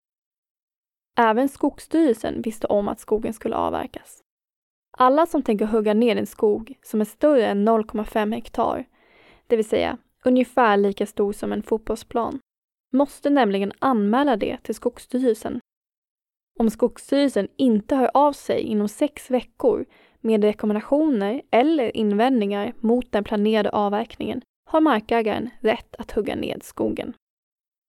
Även 1.20 1.50
Skogsstyrelsen 1.50 2.42
visste 2.42 2.68
om 2.68 2.88
att 2.88 3.00
skogen 3.00 3.34
skulle 3.34 3.56
avverkas. 3.56 4.22
Alla 4.98 5.26
som 5.26 5.42
tänker 5.42 5.66
hugga 5.66 5.94
ner 5.94 6.16
en 6.16 6.28
skog 6.28 6.80
som 6.84 7.02
är 7.02 7.06
större 7.06 7.48
än 7.48 7.68
0,5 7.68 8.34
hektar, 8.34 8.86
det 9.48 9.56
vill 9.56 9.70
säga 9.70 9.98
ungefär 10.26 10.78
lika 10.78 11.06
stor 11.06 11.34
som 11.34 11.52
en 11.52 11.64
fotbollsplan, 11.64 12.40
måste 12.94 13.30
nämligen 13.30 13.72
anmäla 13.80 14.36
det 14.36 14.58
till 14.58 14.76
Skogsstyrelsen. 14.76 15.60
Om 16.60 16.70
Skogsstyrelsen 16.70 17.48
inte 17.56 17.96
hör 17.96 18.12
av 18.14 18.34
sig 18.34 18.62
inom 18.62 18.88
sex 18.88 19.32
veckor 19.32 19.86
med 20.22 20.44
rekommendationer 20.44 21.42
eller 21.52 21.98
invändningar 21.98 22.74
mot 22.80 23.12
den 23.12 23.24
planerade 23.24 23.70
avverkningen 23.70 24.42
har 24.70 24.82
markägaren 24.82 25.50
rätt 25.60 25.96
att 25.96 26.12
hugga 26.12 26.36
ned 26.36 26.64
skogen. 26.64 27.14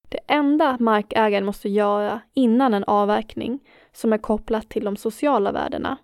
Det 0.08 0.20
enda 0.26 0.76
markägaren 0.80 1.44
måste 1.44 1.68
göra 1.68 2.20
innan 2.34 2.74
en 2.74 2.84
avverkning, 2.84 3.60
som 3.92 4.12
är 4.12 4.18
kopplat 4.18 4.68
till 4.68 4.84
de 4.84 4.96
sociala 4.96 5.52
värdena, 5.52 5.96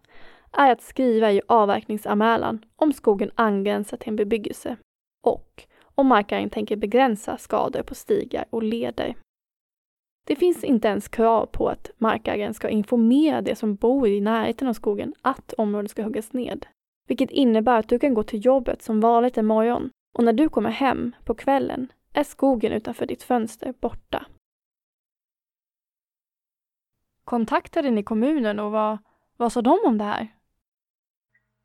är 0.53 0.73
att 0.73 0.83
skriva 0.83 1.33
i 1.33 1.43
avverkningsanmälan 1.49 2.65
om 2.77 2.93
skogen 2.93 3.31
angränsar 3.35 3.97
till 3.97 4.09
en 4.09 4.17
bebyggelse 4.17 4.77
och 5.23 5.65
om 5.95 6.07
markägaren 6.07 6.51
tänker 6.51 6.77
begränsa 6.77 7.39
skador 7.39 7.83
på 7.83 7.95
stigar 7.95 8.45
och 8.51 8.63
leder. 8.63 9.15
Det 10.27 10.37
finns 10.37 10.65
inte 10.65 10.89
ens 10.89 11.09
krav 11.09 11.47
på 11.47 11.69
att 11.69 11.91
markägaren 11.97 12.55
ska 12.55 12.69
informera 12.69 13.41
de 13.41 13.57
som 13.57 13.75
bor 13.75 14.09
i 14.09 14.21
närheten 14.21 14.69
av 14.69 14.73
skogen 14.73 15.15
att 15.23 15.53
området 15.53 15.91
ska 15.91 16.03
huggas 16.03 16.33
ned. 16.33 16.67
Vilket 17.09 17.31
innebär 17.31 17.79
att 17.79 17.89
du 17.89 17.99
kan 17.99 18.15
gå 18.15 18.23
till 18.23 18.45
jobbet 18.45 18.83
som 18.83 19.01
vanligt 19.01 19.39
en 19.39 19.47
morgon 19.47 19.91
och 20.19 20.25
när 20.25 20.33
du 20.33 20.49
kommer 20.49 20.71
hem 20.71 21.13
på 21.25 21.35
kvällen 21.35 21.93
är 22.15 22.25
skogen 22.25 22.73
utanför 22.73 23.07
ditt 23.07 23.23
fönster 23.23 23.73
borta. 23.73 24.27
Kontaktade 27.25 27.91
ni 27.91 28.03
kommunen 28.03 28.61
och 28.61 28.71
vad, 28.71 28.99
vad 29.37 29.53
sa 29.53 29.63
de 29.63 29.79
om 29.87 29.99
det 29.99 30.05
här? 30.05 30.29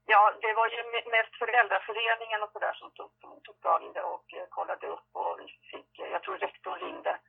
Ja, 0.05 0.33
det 0.41 0.53
var 0.53 0.67
ju 0.75 0.79
mest 1.17 1.33
föräldraföreningen 1.39 2.43
och 2.43 2.51
sådär 2.53 2.73
som 2.73 2.91
tog, 2.91 3.11
tog 3.43 3.61
tag 3.61 3.83
i 3.83 3.91
det 3.93 4.03
och 4.13 4.33
eh, 4.33 4.45
kollade 4.49 4.87
upp 4.87 5.09
och 5.13 5.39
vi 5.39 5.47
fick, 5.71 5.99
eh, 5.99 6.11
jag 6.11 6.23
tror 6.23 6.37
rektorn 6.37 6.79
ringde. 6.79 7.19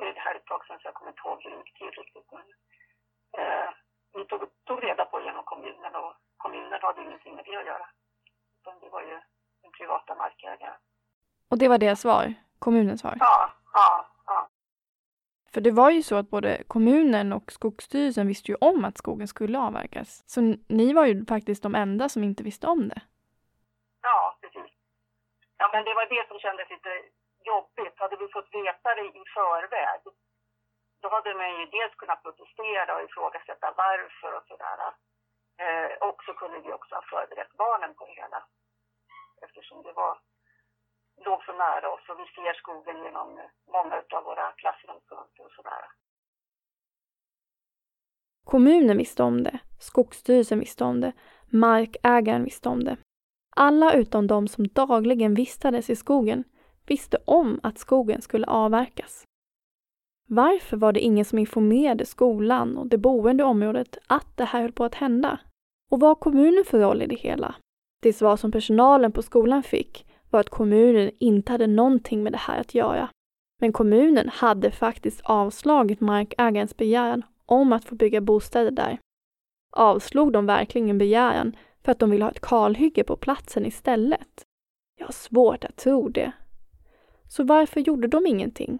Det 0.00 0.20
här 0.24 0.34
är 0.34 0.38
ett 0.38 0.46
tag 0.46 0.66
sedan 0.66 0.78
så 0.80 0.88
jag 0.88 0.94
kommer 0.94 1.10
inte 1.10 1.22
ihåg 1.24 1.42
hur 1.42 1.50
det 1.50 1.56
gick 1.56 1.74
till 1.78 1.90
riktigt. 1.90 2.28
Men, 2.32 2.46
eh, 3.38 3.70
vi 4.14 4.24
tog, 4.24 4.40
tog 4.64 4.84
reda 4.84 5.04
på 5.04 5.20
genom 5.20 5.44
kommunen 5.44 5.94
och 5.94 6.12
kommunen 6.36 6.78
hade 6.82 7.02
ingenting 7.02 7.34
med 7.36 7.44
det 7.44 7.56
att 7.56 7.66
göra. 7.66 7.86
Utan 8.60 8.80
det 8.80 8.88
var 8.88 9.02
ju 9.02 9.20
den 9.62 9.72
privata 9.72 10.14
markägaren. 10.14 10.80
Och 11.48 11.58
det 11.58 11.68
var 11.68 11.78
deras 11.78 12.00
svar? 12.00 12.34
Kommunens 12.58 13.00
svar? 13.00 13.16
Ja, 13.20 13.52
ja, 13.72 14.06
ja. 14.26 14.48
För 15.52 15.60
det 15.60 15.70
var 15.70 15.90
ju 15.90 16.02
så 16.02 16.16
att 16.16 16.30
både 16.30 16.62
kommunen 16.66 17.32
och 17.32 17.52
Skogsstyrelsen 17.52 18.26
visste 18.26 18.50
ju 18.52 18.56
om 18.60 18.84
att 18.84 18.98
skogen 18.98 19.28
skulle 19.28 19.58
avverkas. 19.58 20.22
Så 20.26 20.40
ni 20.68 20.92
var 20.92 21.06
ju 21.06 21.26
faktiskt 21.26 21.62
de 21.62 21.74
enda 21.74 22.08
som 22.08 22.24
inte 22.24 22.42
visste 22.42 22.66
om 22.66 22.88
det. 22.88 23.00
Ja, 24.02 24.38
precis. 24.40 24.72
Ja, 25.58 25.70
men 25.72 25.84
det 25.84 25.94
var 25.94 26.06
det 26.06 26.28
som 26.28 26.38
kändes 26.38 26.70
lite 26.70 26.90
jobbigt. 27.52 27.96
Hade 28.02 28.16
vi 28.16 28.28
fått 28.28 28.54
veta 28.60 28.94
det 28.94 29.08
i 29.20 29.24
förväg, 29.36 30.00
då 31.02 31.08
hade 31.14 31.34
man 31.34 31.50
ju 31.58 31.66
dels 31.66 31.94
kunnat 31.94 32.22
protestera 32.22 32.90
och 32.96 33.04
ifrågasätta 33.08 33.74
varför 33.76 34.30
och 34.38 34.46
sådär. 34.50 34.78
Eh, 35.64 35.92
och 36.08 36.18
så 36.26 36.32
kunde 36.34 36.58
vi 36.64 36.72
också 36.72 36.94
ha 36.94 37.02
förberett 37.02 37.52
barnen 37.52 37.94
på 37.94 38.06
det 38.06 38.16
hela. 38.22 38.40
Eftersom 39.44 39.82
det 39.82 39.92
var, 39.92 40.18
låg 41.26 41.44
så 41.44 41.52
nära 41.52 41.92
oss 41.94 42.08
och 42.08 42.18
vi 42.20 42.26
ser 42.26 42.54
skogen 42.54 43.04
genom 43.04 43.28
många 43.76 44.02
av 44.16 44.24
våra 44.24 44.52
klassrumsfönster 44.52 45.44
och 45.46 45.52
sådär. 45.52 45.84
Kommunen 48.44 48.96
visste 48.96 49.22
om 49.22 49.42
det, 49.42 49.58
Skogsstyrelsen 49.80 50.58
visste 50.58 50.84
om 50.84 51.00
det, 51.00 51.12
markägaren 51.52 52.44
visste 52.44 52.68
om 52.68 52.84
det. 52.84 52.96
Alla 53.56 53.94
utom 53.94 54.26
de 54.26 54.48
som 54.48 54.68
dagligen 54.68 55.34
vistades 55.34 55.90
i 55.90 55.96
skogen 55.96 56.44
visste 56.86 57.18
om 57.24 57.60
att 57.62 57.78
skogen 57.78 58.22
skulle 58.22 58.46
avverkas. 58.46 59.24
Varför 60.28 60.76
var 60.76 60.92
det 60.92 61.00
ingen 61.00 61.24
som 61.24 61.38
informerade 61.38 62.06
skolan 62.06 62.78
och 62.78 62.86
det 62.86 62.98
boende 62.98 63.42
i 63.42 63.46
området 63.46 63.98
att 64.06 64.36
det 64.36 64.44
här 64.44 64.60
höll 64.62 64.72
på 64.72 64.84
att 64.84 64.94
hända? 64.94 65.38
Och 65.90 66.00
vad 66.00 66.10
har 66.10 66.14
kommunen 66.14 66.64
för 66.64 66.78
roll 66.78 67.02
i 67.02 67.06
det 67.06 67.14
hela? 67.14 67.54
Det 68.02 68.12
svar 68.12 68.36
som 68.36 68.52
personalen 68.52 69.12
på 69.12 69.22
skolan 69.22 69.62
fick 69.62 70.06
var 70.30 70.40
att 70.40 70.50
kommunen 70.50 71.10
inte 71.18 71.52
hade 71.52 71.66
någonting 71.66 72.22
med 72.22 72.32
det 72.32 72.38
här 72.38 72.60
att 72.60 72.74
göra. 72.74 73.08
Men 73.60 73.72
kommunen 73.72 74.28
hade 74.28 74.70
faktiskt 74.70 75.20
avslagit 75.24 76.00
markägarens 76.00 76.76
begäran 76.76 77.22
om 77.46 77.72
att 77.72 77.84
få 77.84 77.94
bygga 77.94 78.20
bostäder 78.20 78.70
där. 78.70 78.98
Avslog 79.76 80.32
de 80.32 80.46
verkligen 80.46 80.98
begäran 80.98 81.56
för 81.82 81.92
att 81.92 81.98
de 81.98 82.10
ville 82.10 82.24
ha 82.24 82.30
ett 82.30 82.40
kalhygge 82.40 83.04
på 83.04 83.16
platsen 83.16 83.66
istället? 83.66 84.44
Jag 84.98 85.06
har 85.06 85.12
svårt 85.12 85.64
att 85.64 85.76
tro 85.76 86.08
det. 86.08 86.32
Så 87.28 87.44
varför 87.44 87.80
gjorde 87.80 88.08
de 88.08 88.26
ingenting? 88.26 88.78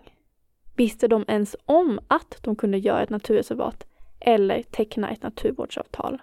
Visste 0.77 1.09
de 1.09 1.25
ens 1.29 1.57
om 1.65 2.01
att 2.09 2.39
de 2.43 2.57
kunde 2.57 2.79
göra 2.79 3.03
ett 3.03 3.11
naturreservat 3.11 3.87
eller 4.21 4.63
teckna 4.63 5.11
ett 5.11 5.23
naturvårdsavtal? 5.23 6.23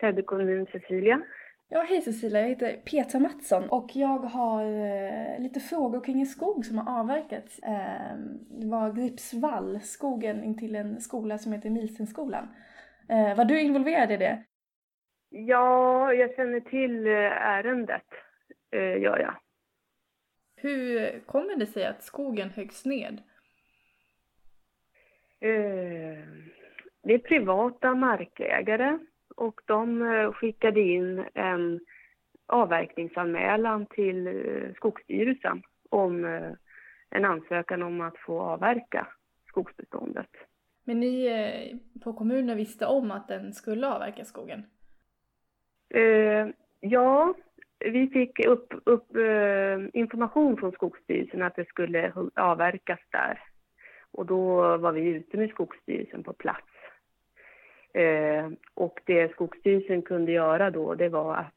Täby 0.00 0.22
kommun, 0.22 0.66
Cecilia. 0.72 1.22
Ja, 1.68 1.82
hej 1.88 2.02
Cecilia, 2.02 2.40
jag 2.40 2.48
heter 2.48 2.76
Petra 2.76 3.20
Mattsson 3.20 3.68
och 3.68 3.90
jag 3.94 4.18
har 4.18 4.64
eh, 4.64 5.40
lite 5.40 5.60
frågor 5.60 6.04
kring 6.04 6.20
en 6.20 6.26
skog 6.26 6.66
som 6.66 6.78
har 6.78 7.00
avverkats. 7.00 7.58
Eh, 7.58 8.16
det 8.60 8.66
var 8.66 8.92
Gripsvall, 8.92 9.80
skogen 9.80 10.44
intill 10.44 10.76
en 10.76 11.00
skola 11.00 11.38
som 11.38 11.52
heter 11.52 11.70
Milsenskolan. 11.70 12.48
Eh, 13.08 13.36
var 13.36 13.44
du 13.44 13.60
involverad 13.60 14.12
i 14.12 14.16
det? 14.16 14.44
Ja, 15.28 16.12
jag 16.12 16.36
känner 16.36 16.60
till 16.60 17.06
eh, 17.06 17.12
ärendet, 17.46 18.06
eh, 18.70 19.02
gör 19.02 19.18
jag. 19.18 19.34
Hur 20.56 21.20
kommer 21.20 21.56
det 21.56 21.66
sig 21.66 21.86
att 21.86 22.02
skogen 22.02 22.50
höggs 22.50 22.84
ned? 22.84 23.22
Eh, 25.40 26.24
det 27.02 27.14
är 27.14 27.18
privata 27.18 27.94
markägare 27.94 28.98
och 29.36 29.60
de 29.66 30.02
eh, 30.02 30.32
skickade 30.32 30.80
in 30.80 31.24
en 31.34 31.80
avverkningsanmälan 32.46 33.86
till 33.86 34.26
eh, 34.26 34.74
Skogsstyrelsen 34.74 35.62
om 35.88 36.24
eh, 36.24 36.52
en 37.10 37.24
ansökan 37.24 37.82
om 37.82 38.00
att 38.00 38.18
få 38.18 38.40
avverka 38.40 39.06
skogsbeståndet. 39.48 40.30
Men 40.84 41.00
ni 41.00 41.80
på 42.04 42.12
kommunen 42.12 42.56
visste 42.56 42.86
om 42.86 43.10
att 43.10 43.28
den 43.28 43.52
skulle 43.52 43.88
avverka 43.88 44.24
skogen? 44.24 44.64
Ja, 46.80 47.34
vi 47.78 48.08
fick 48.08 48.46
upp, 48.46 48.74
upp 48.84 49.16
information 49.92 50.56
från 50.56 50.72
Skogsstyrelsen 50.72 51.42
att 51.42 51.56
det 51.56 51.68
skulle 51.68 52.12
avverkas 52.34 53.00
där. 53.10 53.40
Och 54.10 54.26
då 54.26 54.76
var 54.76 54.92
vi 54.92 55.00
ute 55.00 55.36
med 55.36 55.50
Skogsstyrelsen 55.50 56.22
på 56.22 56.32
plats. 56.32 56.75
Eh, 57.96 58.50
och 58.74 59.00
det 59.04 59.32
Skogsstyrelsen 59.32 60.02
kunde 60.02 60.32
göra 60.32 60.70
då, 60.70 60.94
det 60.94 61.08
var 61.08 61.36
att 61.36 61.54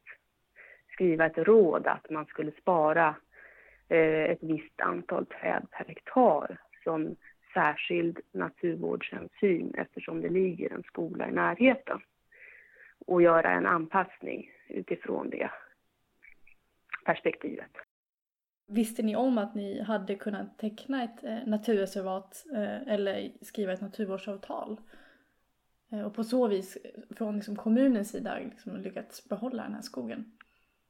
skriva 0.94 1.26
ett 1.26 1.38
råd 1.38 1.88
att 1.88 2.10
man 2.10 2.26
skulle 2.26 2.52
spara 2.52 3.16
eh, 3.90 4.24
ett 4.24 4.40
visst 4.42 4.82
antal 4.82 5.26
träd 5.26 5.68
per 5.72 5.86
hektar 5.86 6.58
som 6.84 7.16
särskild 7.54 8.20
naturvårdshänsyn 8.32 9.74
eftersom 9.78 10.22
det 10.22 10.30
ligger 10.30 10.74
en 10.74 10.84
skola 10.84 11.30
i 11.30 11.32
närheten. 11.32 12.00
Och 13.06 13.22
göra 13.22 13.52
en 13.52 13.66
anpassning 13.66 14.52
utifrån 14.68 15.30
det 15.30 15.52
perspektivet. 17.06 17.72
Visste 18.68 19.04
ni 19.04 19.16
om 19.16 19.38
att 19.38 19.56
ni 19.56 19.82
hade 19.82 20.16
kunnat 20.16 20.58
teckna 20.58 21.04
ett 21.04 21.24
eh, 21.24 21.38
naturreservat 21.46 22.46
eh, 22.54 22.94
eller 22.94 23.32
skriva 23.42 23.74
ett 23.74 23.82
naturvårdsavtal? 23.82 24.78
Eh, 25.92 26.06
och 26.06 26.16
på 26.16 26.24
så 26.24 26.48
vis 26.48 26.78
från 27.18 27.36
liksom 27.36 27.56
kommunens 27.56 28.12
sida 28.12 28.40
liksom 28.40 28.78
lyckats 28.78 29.30
behålla 29.30 29.64
den 29.64 29.74
här 29.74 29.82
skogen? 29.82 30.32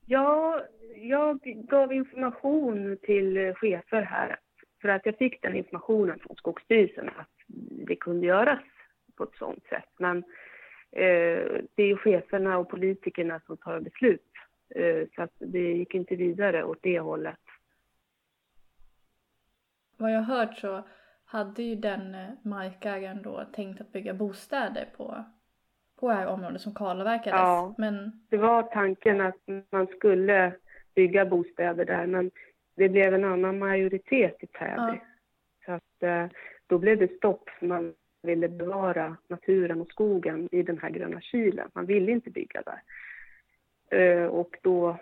Ja, 0.06 0.64
jag 0.96 1.40
gav 1.44 1.94
information 1.94 2.98
till 3.02 3.54
chefer 3.56 4.02
här 4.02 4.40
för 4.82 4.90
att 4.90 5.06
jag 5.06 5.18
fick 5.18 5.42
den 5.42 5.56
informationen 5.56 6.20
från 6.20 6.36
Skogsstyrelsen 6.36 7.10
att 7.10 7.30
det 7.88 7.96
kunde 7.96 8.28
göras 8.28 8.60
på 9.16 9.24
ett 9.24 9.36
sådant 9.36 9.64
sätt. 9.64 9.90
Men 9.98 10.18
eh, 10.92 11.62
det 11.76 11.84
är 11.84 11.88
ju 11.88 11.98
cheferna 11.98 12.58
och 12.58 12.70
politikerna 12.70 13.42
som 13.46 13.58
tar 13.58 13.80
beslut. 13.80 14.32
Eh, 14.76 15.08
så 15.16 15.22
att 15.22 15.34
det 15.38 15.74
gick 15.74 15.94
inte 15.96 16.16
vidare 16.16 16.64
åt 16.64 16.80
det 16.82 17.00
hållet. 17.00 17.40
Vad 19.98 20.12
jag 20.12 20.22
har 20.22 20.38
hört 20.38 20.58
så 20.58 20.84
hade 21.32 21.64
ju 21.64 21.76
den 21.76 22.16
eh, 22.16 22.30
markägaren 22.42 23.22
då 23.22 23.46
tänkt 23.54 23.82
att 23.82 23.92
bygga 23.92 24.14
bostäder 24.14 24.86
på, 24.98 25.24
på 26.00 26.08
det 26.08 26.14
här 26.14 26.28
området 26.28 26.62
som 26.62 26.76
kalavverkades. 26.76 27.40
Ja, 27.40 27.76
men... 27.78 28.22
det 28.30 28.38
var 28.38 28.64
tanken 28.64 29.22
att 29.22 29.36
man 29.70 29.88
skulle 29.88 30.54
bygga 30.96 31.26
bostäder 31.26 31.86
där 31.86 32.08
men 32.08 32.32
det 32.76 32.90
blev 32.90 33.14
en 33.14 33.26
annan 33.26 33.60
majoritet 33.60 34.44
i 34.44 34.48
Täby. 34.48 34.76
Ja. 34.76 34.98
Så 35.66 35.72
att 35.72 36.04
eh, 36.04 36.26
då 36.68 36.78
blev 36.78 36.98
det 36.98 37.18
stopp 37.18 37.50
för 37.50 37.66
man 37.66 37.94
ville 38.22 38.48
bevara 38.48 39.18
naturen 39.28 39.82
och 39.82 39.88
skogen 39.88 40.50
i 40.52 40.64
den 40.64 40.78
här 40.78 40.90
gröna 40.90 41.22
kylen. 41.22 41.70
Man 41.74 41.86
ville 41.86 42.12
inte 42.12 42.30
bygga 42.30 42.62
där. 42.62 42.82
Eh, 44.00 44.26
och 44.26 44.58
då, 44.62 44.98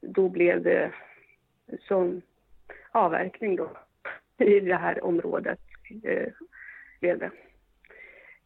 då 0.00 0.28
blev 0.28 0.62
det 0.62 0.92
sån 1.80 2.22
avverkning 2.90 3.56
då 3.56 3.70
i 4.38 4.60
det 4.60 4.76
här 4.76 5.04
området. 5.04 5.60
Eh, 6.04 6.32
det. 7.00 7.30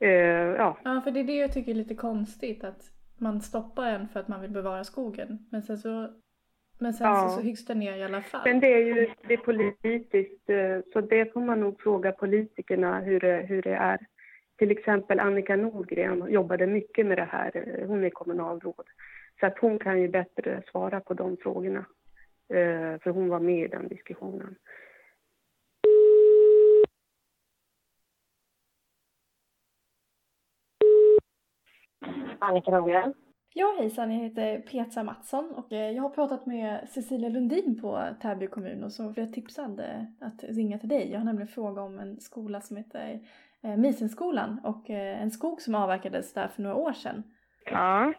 Eh, 0.01 0.11
ja. 0.57 0.79
ja, 0.85 1.01
för 1.05 1.11
det 1.11 1.21
är 1.21 1.25
det 1.25 1.37
jag 1.37 1.53
tycker 1.53 1.71
är 1.71 1.75
lite 1.75 1.95
konstigt 1.95 2.65
att 2.65 2.83
man 3.19 3.41
stoppar 3.41 3.87
en 3.87 4.09
för 4.09 4.21
att 4.21 4.29
man 4.29 4.41
vill 4.41 4.51
bevara 4.51 4.85
skogen. 4.85 5.39
Men 5.51 5.63
sen 5.63 5.79
så, 5.79 6.09
men 6.79 6.95
sen 6.95 7.07
ja. 7.07 7.29
så, 7.29 7.37
så 7.37 7.41
hyggs 7.41 7.67
den 7.67 7.79
ner 7.79 7.97
i 7.97 8.03
alla 8.03 8.23
fall. 8.23 8.41
Men 8.45 8.61
det 8.61 8.73
är 8.75 8.87
ju 8.87 9.09
det 9.29 9.35
är 9.35 9.39
politiskt, 9.39 10.51
eh, 10.51 10.93
så 10.93 11.01
det 11.01 11.33
får 11.33 11.41
man 11.41 11.61
nog 11.61 11.81
fråga 11.81 12.13
politikerna 12.13 13.01
hur 13.01 13.21
det, 13.21 13.47
hur 13.49 13.63
det 13.63 13.75
är. 13.75 13.99
Till 14.59 14.71
exempel 14.71 15.21
Annika 15.21 15.57
Nordgren 15.57 16.27
jobbade 16.29 16.67
mycket 16.67 17.07
med 17.07 17.19
det 17.19 17.29
här, 17.31 17.51
eh, 17.55 17.87
hon 17.87 18.05
är 18.05 18.11
kommunalråd. 18.11 18.87
Så 19.41 19.47
att 19.47 19.59
hon 19.59 19.79
kan 19.79 20.01
ju 20.01 20.09
bättre 20.09 20.63
svara 20.71 21.01
på 21.01 21.15
de 21.15 21.37
frågorna. 21.37 21.87
Eh, 22.49 23.01
för 23.03 23.11
hon 23.11 23.29
var 23.29 23.41
med 23.41 23.65
i 23.65 23.69
den 23.69 23.89
diskussionen. 23.89 24.57
Annika 32.39 32.71
Nordgren. 32.71 33.15
Ja 33.55 33.75
hejsan, 33.79 34.13
jag 34.13 34.21
heter 34.21 34.59
Petra 34.59 35.03
Mattsson 35.03 35.51
och 35.51 35.73
eh, 35.73 35.91
jag 35.91 36.03
har 36.03 36.11
pratat 36.11 36.47
med 36.47 36.89
Cecilia 36.89 37.29
Lundin 37.29 37.81
på 37.81 38.07
Täby 38.23 38.47
kommun 38.47 38.85
och 38.85 38.93
så 38.93 39.11
blev 39.11 39.27
jag 39.27 39.35
tipsad 39.35 39.81
att 40.21 40.45
ringa 40.45 40.79
till 40.79 40.89
dig. 40.89 41.11
Jag 41.11 41.19
har 41.19 41.25
nämligen 41.25 41.49
frågat 41.49 41.85
om 41.85 41.99
en 41.99 42.21
skola 42.21 42.61
som 42.61 42.77
heter 42.77 43.21
eh, 43.63 43.77
Misenskolan 43.77 44.61
och 44.65 44.91
eh, 44.91 45.23
en 45.23 45.31
skog 45.31 45.63
som 45.63 45.75
avverkades 45.75 46.33
där 46.33 46.49
för 46.49 46.63
några 46.63 46.77
år 46.77 46.93
sedan. 46.93 47.23
Ja. 47.71 48.13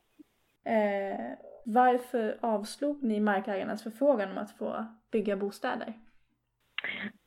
Varför 1.66 2.38
avslog 2.42 3.04
ni 3.04 3.20
markägarnas 3.20 3.84
förfrågan 3.84 4.32
om 4.32 4.38
att 4.38 4.52
få 4.52 4.86
bygga 5.12 5.38
bostäder? 5.38 5.94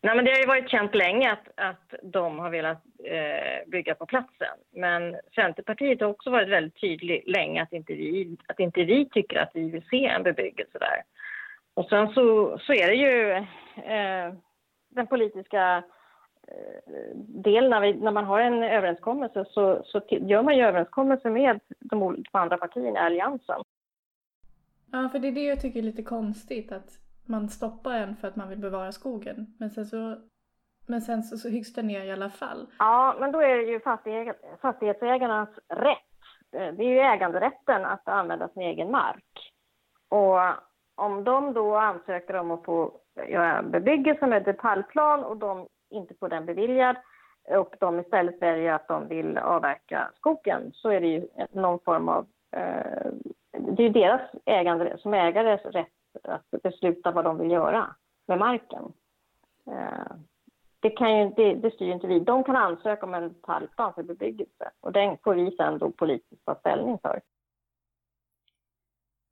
Nej, 0.03 0.17
men 0.17 0.25
det 0.25 0.31
har 0.31 0.39
ju 0.39 0.47
varit 0.47 0.71
känt 0.71 0.95
länge 0.95 1.33
att, 1.33 1.49
att 1.57 1.95
de 2.03 2.39
har 2.39 2.51
velat 2.51 2.83
eh, 3.05 3.71
bygga 3.71 3.95
på 3.95 4.07
platsen. 4.07 4.59
Men 4.71 5.17
Centerpartiet 5.35 6.01
har 6.01 6.09
också 6.09 6.31
varit 6.31 6.49
väldigt 6.49 6.81
tydligt 6.81 7.29
länge 7.29 7.63
att 7.63 7.73
inte 7.73 7.93
vi, 7.93 8.37
att 8.47 8.61
inte 8.61 8.85
vi 8.85 9.09
tycker 9.09 9.39
att 9.39 9.51
vi 9.55 9.71
vill 9.71 9.85
se 9.91 10.07
en 10.07 10.23
bebyggelse 10.23 10.79
där. 10.79 11.03
Och 11.75 11.89
sen 11.89 12.09
så, 12.09 12.59
så 12.59 12.73
är 12.73 12.87
det 12.87 12.95
ju 12.95 13.33
eh, 13.95 14.35
den 14.89 15.07
politiska 15.07 15.85
eh, 16.49 17.17
delen 17.17 17.71
när, 17.71 17.81
vi, 17.81 17.95
när 17.95 18.11
man 18.11 18.25
har 18.25 18.41
en 18.41 18.63
överenskommelse 18.63 19.45
så, 19.51 19.83
så 19.85 20.03
gör 20.09 20.43
man 20.43 20.57
ju 20.57 20.65
överenskommelse 20.65 21.31
med 21.31 21.61
de, 21.81 21.99
de 22.15 22.39
andra 22.39 22.57
partierna 22.57 23.01
i 23.01 23.03
alliansen. 23.03 23.63
Ja, 24.93 25.09
för 25.13 25.19
det 25.19 25.29
är 25.29 25.33
det 25.33 25.45
jag 25.45 25.61
tycker 25.61 25.79
är 25.79 25.83
lite 25.83 26.03
konstigt 26.03 26.73
att 26.73 27.10
man 27.31 27.49
stoppar 27.49 27.93
en 27.93 28.17
för 28.17 28.29
att 28.29 28.37
man 28.37 28.49
vill 28.49 28.59
bevara 28.59 28.93
skogen. 28.93 29.47
Men 29.59 29.71
sen 29.71 29.87
så, 29.87 30.17
men 30.87 31.01
sen 31.01 31.23
så, 31.23 31.37
så 31.37 31.49
hyggs 31.49 31.73
det 31.73 31.83
ner 31.83 32.05
i 32.05 32.13
alla 32.13 32.31
fall. 32.31 32.67
Ja, 32.79 33.17
men 33.21 33.33
då 33.33 33.41
är 33.41 33.57
det 33.57 33.63
ju 33.63 33.81
fastighetsägarnas 34.61 35.49
rätt. 35.69 35.99
Eh, 36.53 36.75
det 36.75 36.85
är 36.85 36.89
ju 36.89 37.01
äganderätten 37.01 37.85
att 37.85 38.09
använda 38.09 38.49
sin 38.49 38.63
egen 38.63 38.91
mark. 38.91 39.53
Och 40.09 40.39
om 40.95 41.25
de 41.25 41.53
då 41.53 41.77
ansöker 41.77 42.37
om 42.37 42.51
att 42.51 42.65
få 42.65 42.93
göra 43.29 43.63
bebyggelse 43.63 44.27
med 44.27 44.45
detaljplan 44.45 45.25
och 45.25 45.37
de 45.37 45.69
inte 45.91 46.15
får 46.15 46.29
den 46.29 46.47
beviljad 46.47 46.97
och 47.49 47.75
de 47.81 48.01
istället 48.01 48.43
väljer 48.43 48.73
att 48.73 48.89
de 48.89 49.09
vill 49.09 49.39
avverka 49.39 50.11
skogen 50.17 50.71
så 50.73 50.89
är 50.91 51.01
det 51.01 51.07
ju 51.07 51.29
någon 51.53 51.79
form 51.79 52.09
av... 52.09 52.27
Eh, 52.57 53.13
det 53.59 53.83
är 53.83 53.87
ju 53.87 53.89
deras 53.89 54.21
ägande, 54.45 54.99
som 54.99 55.15
ägares 55.15 55.65
rätt 55.65 56.00
att 56.23 56.63
besluta 56.63 57.11
vad 57.11 57.25
de 57.25 57.39
vill 57.39 57.51
göra 57.51 57.95
med 58.27 58.39
marken. 58.39 58.93
Eh, 59.67 60.13
det, 60.81 60.91
kan 60.91 61.19
ju, 61.19 61.31
det, 61.37 61.55
det 61.55 61.71
styr 61.71 61.93
inte 61.93 62.07
vi. 62.07 62.21
De 62.21 62.45
kan 62.45 62.57
ansöka 62.57 63.07
om 63.07 63.15
en 63.15 63.29
detaljplan 63.29 63.95
för 63.95 64.03
bebyggelse 64.03 64.71
och 64.81 64.93
den 64.93 65.19
får 65.19 65.35
vi 65.35 65.57
sen 65.57 65.79
då 65.79 65.91
politiskt 65.91 66.45
ta 66.45 66.55
ställning 66.55 66.99
för. 66.99 67.21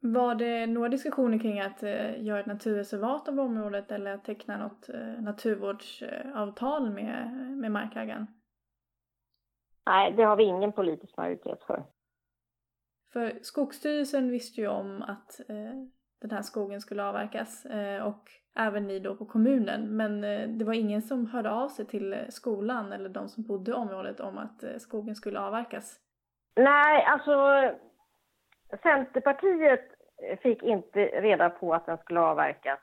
Var 0.00 0.34
det 0.34 0.66
några 0.66 0.88
diskussioner 0.88 1.38
kring 1.38 1.60
att 1.60 1.82
eh, 1.82 2.22
göra 2.22 2.40
ett 2.40 2.46
naturreservat 2.46 3.28
av 3.28 3.40
området 3.40 3.90
eller 3.90 4.14
att 4.14 4.24
teckna 4.24 4.58
något 4.58 4.88
eh, 4.88 5.22
naturvårdsavtal 5.22 6.90
med, 6.90 7.32
med 7.56 7.72
markägaren? 7.72 8.26
Nej, 9.86 10.12
det 10.12 10.22
har 10.22 10.36
vi 10.36 10.44
ingen 10.44 10.72
politisk 10.72 11.16
majoritet 11.16 11.62
för. 11.62 11.84
För 13.12 13.38
Skogsstyrelsen 13.42 14.30
visste 14.30 14.60
ju 14.60 14.68
om 14.68 15.02
att 15.02 15.40
den 16.20 16.30
här 16.30 16.42
skogen 16.42 16.80
skulle 16.80 17.04
avverkas 17.04 17.66
eh, 17.66 18.06
och 18.06 18.30
även 18.56 18.86
ni 18.86 18.98
då 18.98 19.16
på 19.16 19.24
kommunen. 19.24 19.96
Men 19.96 20.24
eh, 20.24 20.48
det 20.48 20.64
var 20.64 20.72
ingen 20.72 21.02
som 21.02 21.26
hörde 21.26 21.50
av 21.50 21.68
sig 21.68 21.86
till 21.86 22.12
eh, 22.12 22.18
skolan 22.28 22.92
eller 22.92 23.08
de 23.08 23.28
som 23.28 23.42
bodde 23.42 23.70
i 23.70 23.74
området 23.74 24.20
om 24.20 24.38
att 24.38 24.80
skogen 24.82 25.14
skulle 25.16 25.40
avverkas. 25.40 26.00
Nej, 26.56 27.04
alltså 27.04 27.62
Centerpartiet 28.82 29.84
fick 30.42 30.62
inte 30.62 31.00
reda 31.04 31.50
på 31.50 31.74
att 31.74 31.86
den 31.86 31.98
skulle 31.98 32.20
avverkas 32.20 32.78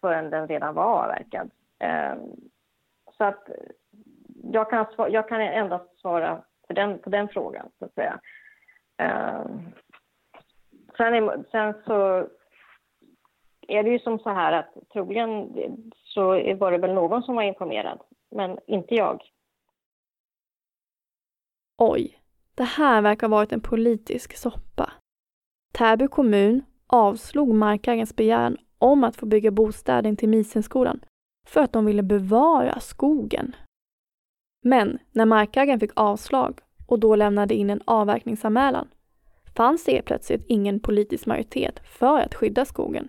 förrän 0.00 0.30
den 0.30 0.48
redan 0.48 0.74
var 0.74 1.02
avverkad. 1.02 1.50
Ehm, 1.78 2.18
så 3.12 3.24
att 3.24 3.48
jag 4.52 4.70
kan, 4.70 4.86
jag 4.96 5.28
kan 5.28 5.40
endast 5.40 6.00
svara 6.00 6.42
för 6.66 6.74
den, 6.74 6.98
på 6.98 7.10
den 7.10 7.28
frågan, 7.28 7.70
så 7.78 7.84
att 7.84 7.94
säga. 7.94 8.20
Ehm, 8.96 9.60
sen, 10.96 11.14
är, 11.14 11.44
sen 11.50 11.74
så 11.86 12.28
är 13.68 13.82
det 13.82 13.90
ju 13.90 13.98
som 13.98 14.18
så 14.18 14.30
här 14.30 14.52
att 14.52 14.74
troligen 14.92 15.48
så 15.94 16.22
var 16.54 16.72
det 16.72 16.78
väl 16.78 16.94
någon 16.94 17.22
som 17.22 17.34
var 17.34 17.42
informerad, 17.42 18.00
men 18.30 18.58
inte 18.66 18.94
jag. 18.94 19.22
Oj, 21.78 22.18
det 22.54 22.64
här 22.64 23.02
verkar 23.02 23.28
ha 23.28 23.36
varit 23.36 23.52
en 23.52 23.60
politisk 23.60 24.36
soppa. 24.36 24.92
Täby 25.72 26.08
kommun 26.08 26.62
avslog 26.86 27.54
markägarens 27.54 28.16
begäran 28.16 28.56
om 28.78 29.04
att 29.04 29.16
få 29.16 29.26
bygga 29.26 29.50
bostäder 29.50 30.14
till 30.14 30.28
Misenskolan 30.28 31.00
för 31.46 31.60
att 31.60 31.72
de 31.72 31.84
ville 31.84 32.02
bevara 32.02 32.80
skogen. 32.80 33.56
Men 34.64 34.98
när 35.12 35.26
markägaren 35.26 35.80
fick 35.80 35.90
avslag 35.94 36.60
och 36.86 36.98
då 36.98 37.16
lämnade 37.16 37.54
in 37.54 37.70
en 37.70 37.82
avverkningsanmälan 37.84 38.88
fanns 39.56 39.84
det 39.84 40.02
plötsligt 40.02 40.44
ingen 40.48 40.80
politisk 40.80 41.26
majoritet 41.26 41.80
för 41.84 42.20
att 42.20 42.34
skydda 42.34 42.64
skogen. 42.64 43.08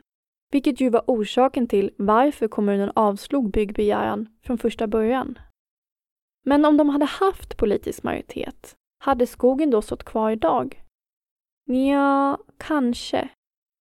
Vilket 0.51 0.81
ju 0.81 0.89
var 0.89 1.03
orsaken 1.07 1.67
till 1.67 1.91
varför 1.97 2.47
kommunen 2.47 2.91
avslog 2.95 3.51
byggbegäran 3.51 4.29
från 4.43 4.57
första 4.57 4.88
början. 4.88 5.39
Men 6.45 6.65
om 6.65 6.77
de 6.77 6.89
hade 6.89 7.05
haft 7.05 7.57
politisk 7.57 8.03
majoritet, 8.03 8.75
hade 9.03 9.27
skogen 9.27 9.69
då 9.69 9.81
stått 9.81 10.03
kvar 10.03 10.31
idag? 10.31 10.83
Ja, 11.65 12.38
kanske. 12.57 13.29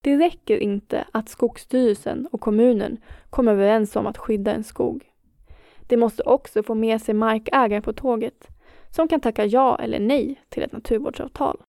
Det 0.04 0.18
räcker 0.18 0.58
inte 0.58 1.08
att 1.12 1.30
Skogsstyrelsen 1.30 2.28
och 2.32 2.42
kommunen 2.42 2.98
kommer 3.30 3.52
överens 3.52 3.96
om 3.96 4.08
att 4.08 4.18
skydda 4.18 4.54
en 4.54 4.64
skog. 4.64 5.12
Det 5.88 5.98
måste 5.98 6.24
också 6.24 6.64
få 6.64 6.76
med 6.76 7.02
sig 7.02 7.14
markägare 7.14 7.82
på 7.82 7.94
tåget 7.94 8.48
som 8.90 9.08
kan 9.08 9.20
tacka 9.20 9.46
ja 9.46 9.80
eller 9.80 10.00
nej 10.00 10.42
till 10.50 10.64
ett 10.64 10.72
naturvårdsavtal. 10.72 11.62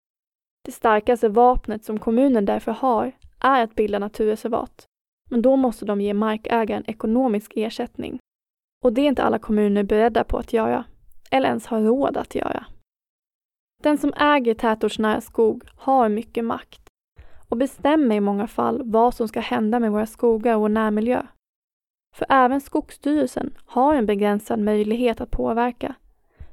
Det 0.65 0.71
starkaste 0.71 1.29
vapnet 1.29 1.85
som 1.85 1.99
kommunen 1.99 2.45
därför 2.45 2.71
har 2.71 3.11
är 3.39 3.63
att 3.63 3.75
bilda 3.75 3.99
naturreservat. 3.99 4.85
Men 5.29 5.41
då 5.41 5.55
måste 5.55 5.85
de 5.85 6.01
ge 6.01 6.13
markägaren 6.13 6.83
ekonomisk 6.87 7.53
ersättning. 7.55 8.19
Och 8.83 8.93
det 8.93 9.01
är 9.01 9.07
inte 9.07 9.23
alla 9.23 9.39
kommuner 9.39 9.83
beredda 9.83 10.23
på 10.23 10.37
att 10.37 10.53
göra, 10.53 10.83
eller 11.31 11.47
ens 11.47 11.67
har 11.67 11.81
råd 11.81 12.17
att 12.17 12.35
göra. 12.35 12.65
Den 13.83 13.97
som 13.97 14.13
äger 14.13 14.53
tätortsnära 14.53 15.21
skog 15.21 15.63
har 15.75 16.09
mycket 16.09 16.45
makt 16.45 16.81
och 17.49 17.57
bestämmer 17.57 18.15
i 18.15 18.19
många 18.19 18.47
fall 18.47 18.81
vad 18.83 19.13
som 19.13 19.27
ska 19.27 19.39
hända 19.39 19.79
med 19.79 19.91
våra 19.91 20.05
skogar 20.05 20.55
och 20.55 20.61
vår 20.61 20.69
närmiljö. 20.69 21.25
För 22.15 22.25
även 22.29 22.61
Skogsstyrelsen 22.61 23.53
har 23.65 23.95
en 23.95 24.05
begränsad 24.05 24.59
möjlighet 24.59 25.21
att 25.21 25.31
påverka, 25.31 25.95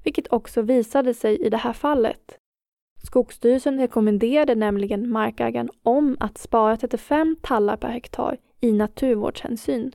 vilket 0.05 0.33
också 0.33 0.63
visade 0.63 1.15
sig 1.15 1.47
i 1.47 1.51
det 1.51 1.57
här 1.57 1.73
fallet. 1.73 2.39
Skogsstyrelsen 3.03 3.79
rekommenderade 3.79 4.55
nämligen 4.55 5.11
markägaren 5.11 5.71
om 5.83 6.17
att 6.21 6.39
spara 6.39 6.77
35 6.77 7.37
tallar 7.43 7.77
per 7.77 7.89
hektar 7.89 8.39
i 8.61 8.73
naturvårdshänsyn. 8.73 9.93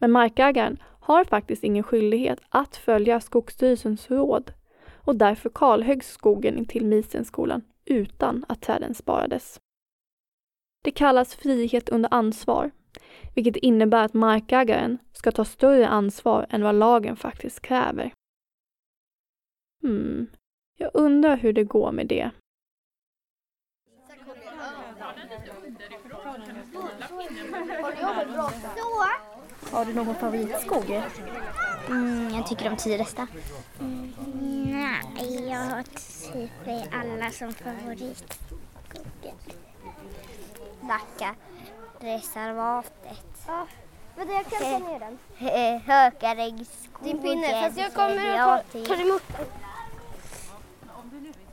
Men 0.00 0.12
markägaren 0.12 0.82
har 1.00 1.24
faktiskt 1.24 1.64
ingen 1.64 1.82
skyldighet 1.82 2.38
att 2.48 2.76
följa 2.76 3.20
Skogsstyrelsens 3.20 4.10
råd 4.10 4.52
och 4.94 5.16
därför 5.16 5.50
kalhöggs 5.50 6.08
skogen 6.12 6.58
intill 6.58 6.86
Misenskolan 6.86 7.62
utan 7.84 8.44
att 8.48 8.62
träden 8.62 8.94
sparades. 8.94 9.60
Det 10.84 10.90
kallas 10.90 11.34
frihet 11.34 11.88
under 11.88 12.14
ansvar, 12.14 12.70
vilket 13.34 13.56
innebär 13.56 14.04
att 14.04 14.14
markägaren 14.14 14.98
ska 15.12 15.32
ta 15.32 15.44
större 15.44 15.88
ansvar 15.88 16.46
än 16.50 16.62
vad 16.62 16.74
lagen 16.74 17.16
faktiskt 17.16 17.60
kräver. 17.60 18.12
Hmm, 19.82 20.26
jag 20.76 20.90
undrar 20.94 21.36
hur 21.36 21.52
det 21.52 21.64
går 21.64 21.92
med 21.92 22.06
det. 22.06 22.30
Har 29.70 29.84
du 29.84 29.94
någon 29.94 30.14
favoritskog? 30.14 31.02
Mm, 31.88 32.34
jag 32.34 32.46
tycker 32.46 32.70
de 32.70 32.76
Tyresta. 32.76 33.26
Mm, 33.80 34.12
nej, 34.70 35.48
jag 35.50 35.58
har 35.58 35.82
typ 36.32 36.50
alla 36.92 37.30
som 37.30 37.52
favorit. 37.52 38.38
Nackareservatet. 40.80 43.24
Ja, 43.46 43.66
vänta 44.16 44.32
jag 44.32 44.46
kan 44.46 44.60
ta 44.60 44.78
ner 44.78 44.98
den. 44.98 45.18
Hökarängsskogen. 45.86 46.76
Din 47.02 47.22
pinne, 47.22 47.62
fast 47.62 47.78
jag 47.78 47.94
kommer 47.94 48.28
att 48.28 48.72
ta, 48.72 48.78
ta 48.86 48.94
emot 48.94 49.22
den. 49.28 49.46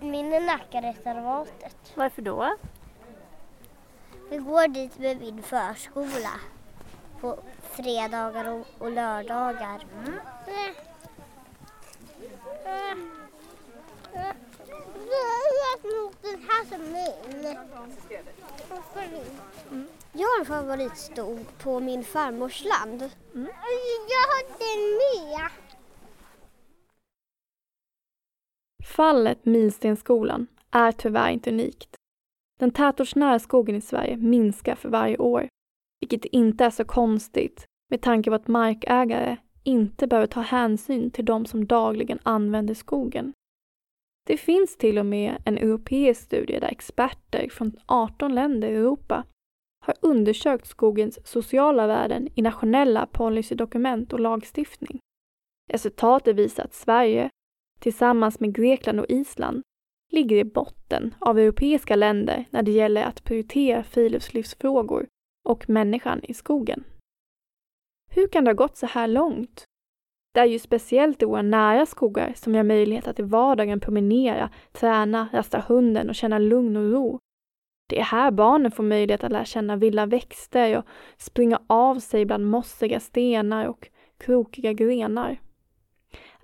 Min 0.04 0.34
är 0.34 0.42
Nackareservatet. 0.42 1.76
Varför 1.96 2.22
då? 2.22 2.56
Vi 4.30 4.38
går 4.38 4.68
dit 4.68 4.98
med 5.00 5.20
min 5.20 5.44
förskola 5.44 6.40
på 7.22 7.40
fredagar 7.62 8.50
och, 8.50 8.68
och 8.78 8.92
lördagar. 8.92 9.86
Mm. 10.06 10.20
Den 16.22 16.46
här 16.50 16.66
som 16.70 16.92
min. 16.92 17.58
Mm. 19.72 19.88
Jag 20.12 20.28
har 20.28 20.40
en 20.40 20.46
favoritstol 20.46 21.46
på 21.64 21.80
min 21.80 22.04
farmors 22.04 22.64
land. 22.64 23.12
Mm. 23.34 23.50
Jag 24.10 24.26
har 24.28 24.44
den 24.60 25.32
med. 25.32 25.50
Fallet 28.96 29.46
Milstensskolan 29.46 30.48
är 30.72 30.92
tyvärr 30.92 31.32
inte 31.32 31.50
unikt. 31.50 31.96
Den 32.60 32.72
tätortsnära 32.72 33.40
skogen 33.40 33.76
i 33.76 33.82
Sverige 33.82 34.18
minskar 34.18 34.76
för 34.76 34.90
varje 34.90 35.18
år, 35.18 35.48
vilket 36.00 36.26
inte 36.26 36.66
är 36.66 36.70
så 36.70 36.86
konstigt 36.86 37.66
med 37.90 38.02
tanke 38.02 38.30
på 38.30 38.36
att 38.36 38.48
markägare 38.48 39.38
inte 39.64 40.08
behöver 40.08 40.28
ta 40.28 40.42
hänsyn 40.42 41.12
till 41.12 41.26
de 41.26 41.46
som 41.46 41.66
dagligen 41.66 42.20
använder 42.24 42.74
skogen. 42.74 43.34
Det 44.28 44.38
finns 44.38 44.78
till 44.78 45.00
och 45.00 45.06
med 45.06 45.42
en 45.46 45.58
europeisk 45.58 46.22
studie 46.22 46.60
där 46.60 46.72
experter 46.72 47.50
från 47.50 47.78
18 47.86 48.36
länder 48.36 48.68
i 48.68 48.76
Europa 48.76 49.24
har 49.86 49.96
undersökt 50.02 50.68
skogens 50.68 51.28
sociala 51.28 51.88
värden 51.88 52.30
i 52.36 52.42
nationella 52.42 53.06
policydokument 53.06 54.14
och 54.14 54.20
lagstiftning. 54.20 55.00
Resultatet 55.72 56.36
visar 56.36 56.64
att 56.64 56.74
Sverige, 56.74 57.30
tillsammans 57.84 58.40
med 58.40 58.56
Grekland 58.56 59.00
och 59.00 59.10
Island, 59.10 59.62
ligger 60.12 60.36
i 60.36 60.44
botten 60.44 61.16
av 61.20 61.40
europeiska 61.40 61.96
länder 61.96 62.46
när 62.50 62.64
det 62.64 62.72
gäller 62.72 63.04
att 63.04 63.24
prioritera 63.24 63.84
friluftslivsfrågor 63.84 65.08
och 65.50 65.70
människan 65.70 66.22
i 66.24 66.34
skogen. 66.34 66.84
Hur 68.12 68.28
kan 68.28 68.44
det 68.44 68.50
ha 68.50 68.56
gått 68.56 68.78
så 68.78 68.86
här 68.86 69.08
långt? 69.08 69.66
Det 70.34 70.40
är 70.40 70.46
ju 70.46 70.60
speciellt 70.60 71.22
i 71.22 71.26
våra 71.26 71.42
nära 71.42 71.86
skogar 71.86 72.34
som 72.36 72.54
vi 72.54 72.58
har 72.58 72.64
möjlighet 72.64 73.08
att 73.08 73.20
i 73.20 73.24
vardagen 73.24 73.80
promenera, 73.80 74.50
träna, 74.72 75.30
rasta 75.34 75.64
hunden 75.68 76.10
och 76.10 76.16
känna 76.16 76.40
lugn 76.40 76.78
och 76.78 76.92
ro. 76.92 77.20
Det 77.90 78.00
är 78.00 78.04
här 78.04 78.32
barnen 78.32 78.72
får 78.72 78.84
möjlighet 78.84 79.24
att 79.24 79.32
lära 79.32 79.46
känna 79.46 79.76
vilda 79.76 80.06
växter 80.06 80.78
och 80.78 80.86
springa 81.18 81.62
av 81.68 82.00
sig 82.00 82.26
bland 82.26 82.46
mossiga 82.46 83.00
stenar 83.00 83.68
och 83.68 83.90
krokiga 84.18 84.74
grenar. 84.74 85.40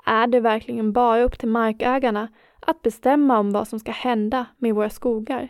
Är 0.06 0.28
det 0.28 0.40
verkligen 0.40 0.92
bara 0.94 1.24
upp 1.24 1.40
till 1.40 1.50
markägarna 1.50 2.28
att 2.60 2.82
bestämma 2.82 3.40
om 3.40 3.52
vad 3.52 3.68
som 3.68 3.80
ska 3.80 3.92
hända 3.92 4.46
med 4.58 4.76
våra 4.76 4.90
skogar? 4.90 5.50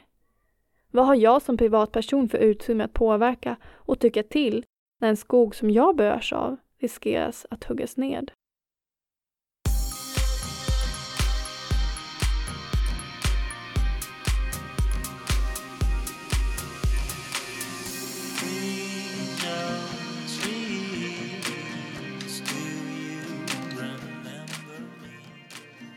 Vad 0.92 1.06
har 1.06 1.16
jag 1.16 1.42
som 1.42 1.58
privatperson 1.58 2.30
för 2.30 2.38
utrymme 2.38 2.84
att 2.84 2.94
påverka 2.94 3.56
och 3.74 4.00
tycka 4.00 4.24
till 4.24 4.66
när 5.00 5.10
en 5.10 5.18
skog 5.18 5.56
som 5.56 5.70
jag 5.72 5.96
berörs 5.96 6.34
av 6.34 6.58
riskeras 6.80 7.46
att 7.50 7.64
huggas 7.64 7.98
ned. 7.98 8.32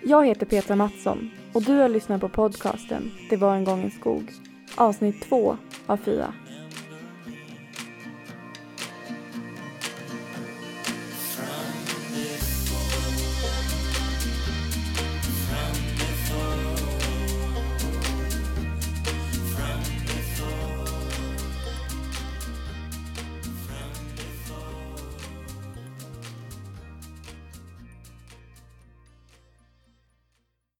Jag 0.04 0.26
heter 0.26 0.46
Petra 0.46 0.76
Mattsson 0.76 1.30
och 1.52 1.62
du 1.62 1.72
har 1.72 1.88
lyssnat 1.88 2.20
på 2.20 2.28
podcasten 2.28 3.10
Det 3.30 3.36
var 3.36 3.54
en 3.54 3.64
gång 3.64 3.82
en 3.82 3.90
skog 3.90 4.32
avsnitt 4.76 5.22
två 5.22 5.56
av 5.86 5.96
fyra. 5.96 6.34